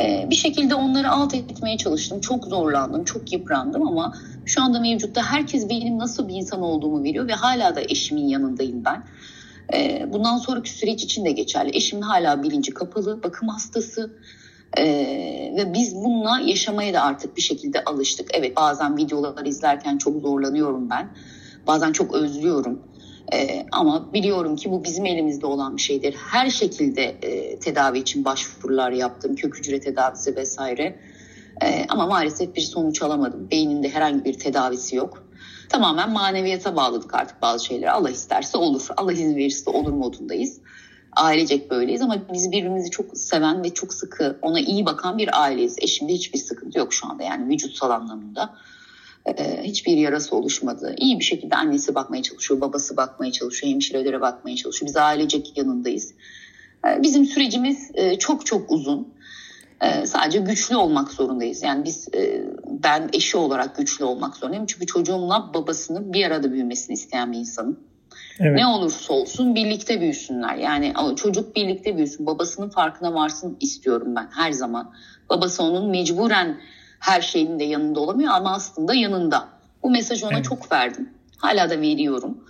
Ee, 0.00 0.26
bir 0.30 0.34
şekilde 0.34 0.74
onları 0.74 1.10
alt 1.10 1.34
etmeye 1.34 1.76
çalıştım. 1.76 2.20
Çok 2.20 2.44
zorlandım, 2.44 3.04
çok 3.04 3.32
yıprandım 3.32 3.86
ama 3.88 4.14
şu 4.46 4.62
anda 4.62 4.80
mevcutta 4.80 5.22
herkes 5.22 5.68
benim 5.68 5.98
nasıl 5.98 6.28
bir 6.28 6.34
insan 6.34 6.62
olduğumu 6.62 7.04
veriyor 7.04 7.28
ve 7.28 7.32
hala 7.32 7.76
da 7.76 7.80
eşimin 7.80 8.28
yanındayım 8.28 8.84
ben. 8.84 9.04
Ee, 9.74 10.06
bundan 10.12 10.38
sonraki 10.38 10.70
süreç 10.70 11.04
için 11.04 11.24
de 11.24 11.32
geçerli. 11.32 11.76
Eşimin 11.76 12.02
hala 12.02 12.42
bilinci 12.42 12.74
kapalı, 12.74 13.22
bakım 13.22 13.48
hastası. 13.48 14.10
Ee, 14.78 15.52
ve 15.56 15.74
biz 15.74 15.94
bununla 15.94 16.40
yaşamaya 16.44 16.94
da 16.94 17.02
artık 17.02 17.36
bir 17.36 17.42
şekilde 17.42 17.84
alıştık. 17.84 18.28
Evet 18.32 18.56
bazen 18.56 18.96
videolar 18.96 19.46
izlerken 19.46 19.98
çok 19.98 20.20
zorlanıyorum 20.20 20.90
ben. 20.90 21.16
Bazen 21.66 21.92
çok 21.92 22.14
özlüyorum. 22.14 22.82
Ee, 23.32 23.66
ama 23.72 24.12
biliyorum 24.12 24.56
ki 24.56 24.70
bu 24.70 24.84
bizim 24.84 25.06
elimizde 25.06 25.46
olan 25.46 25.76
bir 25.76 25.82
şeydir. 25.82 26.14
Her 26.14 26.50
şekilde 26.50 27.02
e, 27.02 27.58
tedavi 27.58 27.98
için 27.98 28.24
başvurular 28.24 28.90
yaptım. 28.90 29.36
Kök 29.36 29.58
hücre 29.58 29.80
tedavisi 29.80 30.36
vesaire. 30.36 30.98
Ee, 31.62 31.86
ama 31.88 32.06
maalesef 32.06 32.56
bir 32.56 32.60
sonuç 32.60 33.02
alamadım. 33.02 33.50
Beyninde 33.50 33.88
herhangi 33.88 34.24
bir 34.24 34.38
tedavisi 34.38 34.96
yok. 34.96 35.24
Tamamen 35.68 36.10
maneviyata 36.10 36.76
bağladık 36.76 37.14
artık 37.14 37.42
bazı 37.42 37.64
şeyleri. 37.64 37.90
Allah 37.90 38.10
isterse 38.10 38.58
olur. 38.58 38.86
Allah 38.96 39.12
izin 39.12 39.36
verirse 39.36 39.70
olur 39.70 39.92
modundayız 39.92 40.60
ailecek 41.16 41.70
böyleyiz 41.70 42.02
ama 42.02 42.16
biz 42.32 42.52
birbirimizi 42.52 42.90
çok 42.90 43.18
seven 43.18 43.64
ve 43.64 43.74
çok 43.74 43.94
sıkı 43.94 44.38
ona 44.42 44.60
iyi 44.60 44.86
bakan 44.86 45.18
bir 45.18 45.42
aileyiz. 45.42 45.76
Eşimde 45.78 46.12
hiçbir 46.12 46.38
sıkıntı 46.38 46.78
yok 46.78 46.94
şu 46.94 47.06
anda 47.06 47.22
yani 47.22 47.48
vücutsal 47.48 47.90
anlamında. 47.90 48.54
Ee, 49.26 49.62
hiçbir 49.62 49.96
yarası 49.96 50.36
oluşmadı. 50.36 50.94
İyi 50.98 51.18
bir 51.18 51.24
şekilde 51.24 51.56
annesi 51.56 51.94
bakmaya 51.94 52.22
çalışıyor, 52.22 52.60
babası 52.60 52.96
bakmaya 52.96 53.32
çalışıyor, 53.32 53.72
hemşirelere 53.72 54.20
bakmaya 54.20 54.56
çalışıyor. 54.56 54.88
Biz 54.88 54.96
ailecek 54.96 55.56
yanındayız. 55.56 56.14
Ee, 56.86 57.02
bizim 57.02 57.24
sürecimiz 57.24 57.90
e, 57.94 58.18
çok 58.18 58.46
çok 58.46 58.70
uzun. 58.70 59.14
Ee, 59.80 60.06
sadece 60.06 60.38
güçlü 60.38 60.76
olmak 60.76 61.10
zorundayız. 61.10 61.62
Yani 61.62 61.84
biz 61.84 62.08
e, 62.14 62.44
ben 62.66 63.10
eşi 63.12 63.36
olarak 63.36 63.76
güçlü 63.76 64.04
olmak 64.04 64.36
zorundayım. 64.36 64.66
Çünkü 64.66 64.86
çocuğumla 64.86 65.54
babasının 65.54 66.12
bir 66.12 66.26
arada 66.26 66.52
büyümesini 66.52 66.94
isteyen 66.94 67.32
bir 67.32 67.38
insanım. 67.38 67.80
Evet. 68.40 68.58
Ne 68.58 68.66
olursa 68.66 69.14
olsun 69.14 69.54
birlikte 69.54 70.00
büyüsünler. 70.00 70.54
Yani 70.56 70.94
çocuk 71.16 71.56
birlikte 71.56 71.96
büyüsün. 71.96 72.26
Babasının 72.26 72.68
farkına 72.68 73.14
varsın 73.14 73.56
istiyorum 73.60 74.16
ben 74.16 74.28
her 74.34 74.52
zaman. 74.52 74.92
Babası 75.30 75.62
onun 75.62 75.90
mecburen 75.90 76.60
her 77.00 77.20
şeyin 77.20 77.58
de 77.58 77.64
yanında 77.64 78.00
olamıyor 78.00 78.32
ama 78.32 78.54
aslında 78.54 78.94
yanında. 78.94 79.48
Bu 79.82 79.90
mesajı 79.90 80.26
ona 80.26 80.34
evet. 80.34 80.44
çok 80.44 80.72
verdim. 80.72 81.10
Hala 81.36 81.70
da 81.70 81.80
veriyorum. 81.80 82.44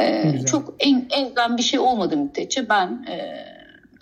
Ee, 0.00 0.44
çok 0.46 0.74
en, 0.78 1.08
elden 1.10 1.56
bir 1.56 1.62
şey 1.62 1.78
olmadı 1.80 2.16
müddetçe 2.16 2.68
ben 2.68 3.06
e, 3.08 3.46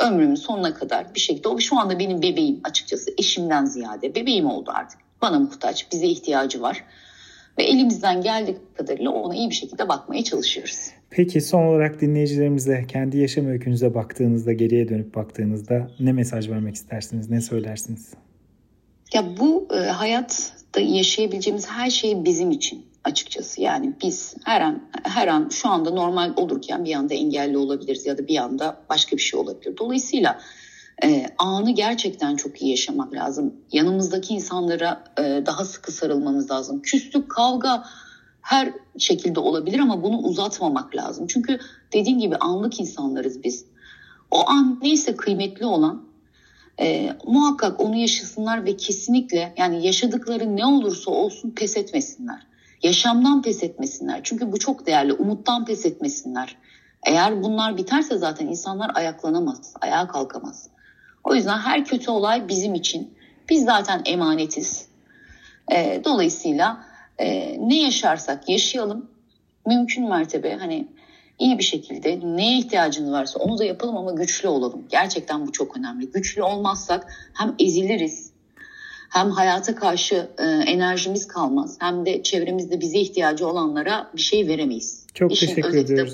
ömrümün 0.05 0.35
sonuna 0.35 0.75
kadar 0.75 1.15
bir 1.15 1.21
şekilde 1.21 1.49
o 1.49 1.59
şu 1.59 1.79
anda 1.79 1.99
benim 1.99 2.23
bebeğim 2.23 2.61
açıkçası 2.65 3.11
eşimden 3.19 3.65
ziyade 3.65 4.15
bebeğim 4.15 4.47
oldu 4.47 4.71
artık. 4.75 5.01
Bana 5.23 5.39
muhtaç, 5.39 5.93
bize 5.93 6.07
ihtiyacı 6.07 6.63
var 6.63 6.85
ve 7.59 7.63
elimizden 7.63 8.21
geldiği 8.21 8.57
kadarıyla 8.77 9.11
ona 9.11 9.35
iyi 9.35 9.51
bir 9.51 9.55
şekilde 9.55 9.89
bakmaya 9.89 10.25
çalışıyoruz. 10.25 10.91
Peki 11.11 11.41
son 11.41 11.63
olarak 11.63 12.01
dinleyicilerimize 12.01 12.85
kendi 12.89 13.19
yaşam 13.19 13.47
öykünüze 13.47 13.95
baktığınızda, 13.95 14.53
geriye 14.53 14.89
dönüp 14.89 15.15
baktığınızda 15.15 15.91
ne 16.01 16.13
mesaj 16.13 16.49
vermek 16.49 16.75
istersiniz, 16.75 17.31
ne 17.31 17.41
söylersiniz? 17.41 18.15
Ya 19.15 19.25
bu 19.41 19.69
e, 19.75 19.77
hayatta 19.77 20.81
yaşayabileceğimiz 20.81 21.67
her 21.71 21.91
şey 21.91 22.25
bizim 22.25 22.51
için 22.51 22.87
açıkçası. 23.05 23.61
Yani 23.61 23.93
biz 24.03 24.35
her 24.45 24.61
an 24.61 24.83
her 25.05 25.29
an 25.29 25.49
şu 25.49 25.69
anda 25.69 25.91
normal 25.91 26.33
olurken 26.37 26.85
bir 26.85 26.95
anda 26.95 27.15
engelli 27.15 27.59
olabiliriz 27.59 28.07
ya 28.07 28.19
da 28.19 28.29
bir 28.29 28.37
anda 28.37 28.77
başka 28.91 29.17
bir 29.17 29.23
şey 29.23 29.41
olabilir. 29.41 29.77
Dolayısıyla 29.79 30.41
e, 31.03 31.27
anı 31.39 31.71
gerçekten 31.71 32.37
çok 32.37 32.63
iyi 32.63 32.71
yaşamak 32.71 33.13
lazım. 33.13 33.55
Yanımızdaki 33.73 34.35
insanlara 34.35 35.05
e, 35.19 35.23
daha 35.47 35.65
sıkı 35.65 35.93
sarılmamız 35.93 36.51
lazım. 36.51 36.83
Küslük, 36.83 37.31
kavga 37.31 37.85
her 38.41 38.73
şekilde 38.99 39.41
olabilir 39.41 39.79
ama 39.79 40.03
bunu 40.03 40.19
uzatmamak 40.19 40.97
lazım. 40.97 41.27
Çünkü 41.27 41.59
dediğim 41.93 42.19
gibi 42.19 42.37
anlık 42.37 42.81
insanlarız 42.81 43.45
biz. 43.45 43.65
O 44.31 44.49
an 44.51 44.79
neyse 44.83 45.17
kıymetli 45.17 45.67
olan 45.67 46.05
e, 46.81 47.17
muhakkak 47.27 47.81
onu 47.81 47.97
yaşasınlar 47.97 48.65
ve 48.65 48.77
kesinlikle 48.77 49.55
yani 49.57 49.87
yaşadıkları 49.87 50.57
ne 50.57 50.67
olursa 50.67 51.11
olsun 51.11 51.51
pes 51.51 51.77
etmesinler. 51.77 52.47
Yaşamdan 52.83 53.43
pes 53.43 53.63
etmesinler. 53.63 54.21
Çünkü 54.23 54.53
bu 54.53 54.59
çok 54.59 54.87
değerli. 54.87 55.13
Umuttan 55.13 55.65
pes 55.65 55.87
etmesinler. 55.87 56.57
Eğer 57.07 57.43
bunlar 57.43 57.77
biterse 57.77 58.19
zaten 58.19 58.47
insanlar 58.47 58.91
ayaklanamaz, 58.95 59.75
ayağa 59.81 60.09
kalkamaz. 60.09 60.69
O 61.25 61.35
yüzden 61.35 61.59
her 61.59 61.85
kötü 61.85 62.11
olay 62.11 62.49
bizim 62.49 62.75
için. 62.75 63.15
Biz 63.49 63.65
zaten 63.65 64.03
emanetiz. 64.05 64.89
E, 65.73 66.01
dolayısıyla 66.05 66.87
e, 67.19 67.57
ne 67.69 67.83
yaşarsak 67.83 68.49
yaşayalım. 68.49 69.11
Mümkün 69.67 70.09
mertebe 70.09 70.55
hani 70.55 70.89
iyi 71.39 71.59
bir 71.59 71.65
şekilde 71.65 72.21
neye 72.37 72.59
ihtiyacınız 72.59 73.13
varsa 73.13 73.39
onu 73.39 73.59
da 73.59 73.65
yapalım 73.65 73.97
ama 73.97 74.13
güçlü 74.13 74.49
olalım. 74.49 74.87
Gerçekten 74.91 75.47
bu 75.47 75.53
çok 75.53 75.77
önemli. 75.77 76.11
Güçlü 76.11 76.43
olmazsak 76.43 77.13
hem 77.35 77.55
eziliriz 77.59 78.35
hem 79.15 79.31
hayata 79.31 79.75
karşı 79.75 80.31
e, 80.39 80.45
enerjimiz 80.45 81.29
kalmaz 81.29 81.77
hem 81.81 82.07
de 82.07 82.23
çevremizde 82.23 82.81
bize 82.81 82.99
ihtiyacı 82.99 83.49
olanlara 83.49 84.11
bir 84.17 84.21
şey 84.21 84.49
veremeyiz. 84.49 85.07
Çok 85.15 85.33
İşin 85.33 85.47
teşekkür 85.47 85.79
ediyoruz. 85.79 86.13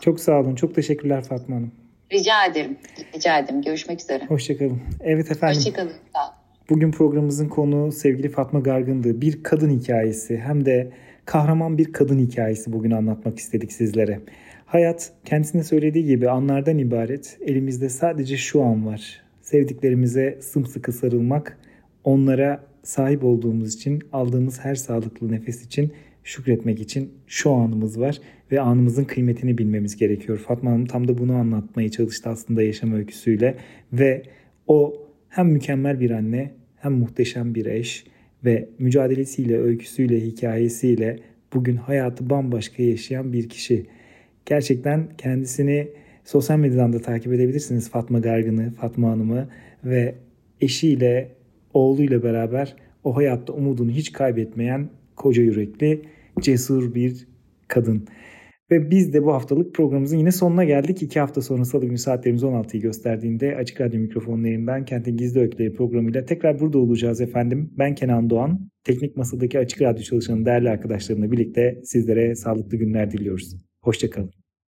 Çok 0.00 0.20
sağ 0.20 0.40
olun. 0.40 0.54
Çok 0.54 0.74
teşekkürler 0.74 1.24
Fatma 1.24 1.56
Hanım. 1.56 1.72
Rica 2.12 2.46
ederim. 2.46 2.76
Rica 3.14 3.38
ederim. 3.38 3.62
Görüşmek 3.62 4.00
üzere. 4.00 4.26
Hoşçakalın. 4.26 4.80
Evet 5.00 5.30
efendim. 5.30 5.56
Hoşçakalın. 5.56 5.92
Bugün 6.70 6.92
programımızın 6.92 7.48
konuğu 7.48 7.92
sevgili 7.92 8.28
Fatma 8.28 8.60
Gargın'dı. 8.60 9.20
Bir 9.20 9.42
kadın 9.42 9.80
hikayesi 9.80 10.38
hem 10.38 10.64
de 10.64 10.90
kahraman 11.24 11.78
bir 11.78 11.92
kadın 11.92 12.18
hikayesi 12.18 12.72
bugün 12.72 12.90
anlatmak 12.90 13.38
istedik 13.38 13.72
sizlere. 13.72 14.20
Hayat 14.66 15.12
kendisine 15.24 15.64
söylediği 15.64 16.06
gibi 16.06 16.30
anlardan 16.30 16.78
ibaret. 16.78 17.38
Elimizde 17.40 17.88
sadece 17.88 18.36
şu 18.36 18.62
an 18.62 18.86
var. 18.86 19.22
Sevdiklerimize 19.42 20.38
sımsıkı 20.40 20.92
sarılmak, 20.92 21.58
onlara 22.04 22.64
sahip 22.82 23.24
olduğumuz 23.24 23.74
için, 23.74 24.02
aldığımız 24.12 24.60
her 24.60 24.74
sağlıklı 24.74 25.32
nefes 25.32 25.66
için 25.66 25.92
şükretmek 26.24 26.80
için 26.80 27.12
şu 27.26 27.50
anımız 27.50 28.00
var 28.00 28.20
ve 28.52 28.60
anımızın 28.60 29.04
kıymetini 29.04 29.58
bilmemiz 29.58 29.96
gerekiyor. 29.96 30.38
Fatma 30.38 30.70
Hanım 30.70 30.86
tam 30.86 31.08
da 31.08 31.18
bunu 31.18 31.34
anlatmaya 31.34 31.90
çalıştı 31.90 32.30
aslında 32.30 32.62
yaşam 32.62 32.92
öyküsüyle 32.92 33.56
ve 33.92 34.22
o 34.66 35.06
hem 35.28 35.48
mükemmel 35.48 36.00
bir 36.00 36.10
anne 36.10 36.52
hem 36.76 36.92
muhteşem 36.92 37.54
bir 37.54 37.66
eş 37.66 38.04
ve 38.44 38.68
mücadelesiyle, 38.78 39.58
öyküsüyle, 39.58 40.20
hikayesiyle 40.20 41.18
bugün 41.54 41.76
hayatı 41.76 42.30
bambaşka 42.30 42.82
yaşayan 42.82 43.32
bir 43.32 43.48
kişi. 43.48 43.86
Gerçekten 44.46 45.08
kendisini 45.18 45.88
sosyal 46.24 46.58
medyadan 46.58 46.92
da 46.92 46.98
takip 47.00 47.32
edebilirsiniz 47.32 47.90
Fatma 47.90 48.18
Gargın'ı, 48.18 48.70
Fatma 48.70 49.10
Hanım'ı 49.10 49.48
ve 49.84 50.14
eşiyle, 50.60 51.28
oğluyla 51.74 52.22
beraber 52.22 52.76
o 53.04 53.16
hayatta 53.16 53.52
umudunu 53.52 53.90
hiç 53.90 54.12
kaybetmeyen 54.12 54.88
koca 55.16 55.42
yürekli, 55.42 56.02
cesur 56.40 56.94
bir 56.94 57.26
kadın. 57.68 58.08
Ve 58.70 58.90
biz 58.90 59.12
de 59.12 59.24
bu 59.24 59.32
haftalık 59.32 59.74
programımızın 59.74 60.16
yine 60.16 60.32
sonuna 60.32 60.64
geldik. 60.64 61.02
İki 61.02 61.20
hafta 61.20 61.42
sonra 61.42 61.64
salı 61.64 61.86
günü 61.86 61.98
saatlerimiz 61.98 62.42
16'yı 62.42 62.82
gösterdiğinde 62.82 63.56
Açık 63.56 63.80
Radyo 63.80 64.00
mikrofonlarından 64.00 64.84
Kentin 64.84 65.16
Gizli 65.16 65.40
Öyküleri 65.40 65.72
programıyla 65.72 66.24
tekrar 66.24 66.60
burada 66.60 66.78
olacağız 66.78 67.20
efendim. 67.20 67.70
Ben 67.78 67.94
Kenan 67.94 68.30
Doğan. 68.30 68.70
Teknik 68.84 69.16
Masadaki 69.16 69.58
Açık 69.58 69.82
Radyo 69.82 70.02
çalışanı 70.02 70.46
değerli 70.46 70.70
arkadaşlarımla 70.70 71.32
birlikte 71.32 71.80
sizlere 71.84 72.34
sağlıklı 72.34 72.76
günler 72.76 73.10
diliyoruz. 73.10 73.56
Hoşçakalın. 73.82 74.41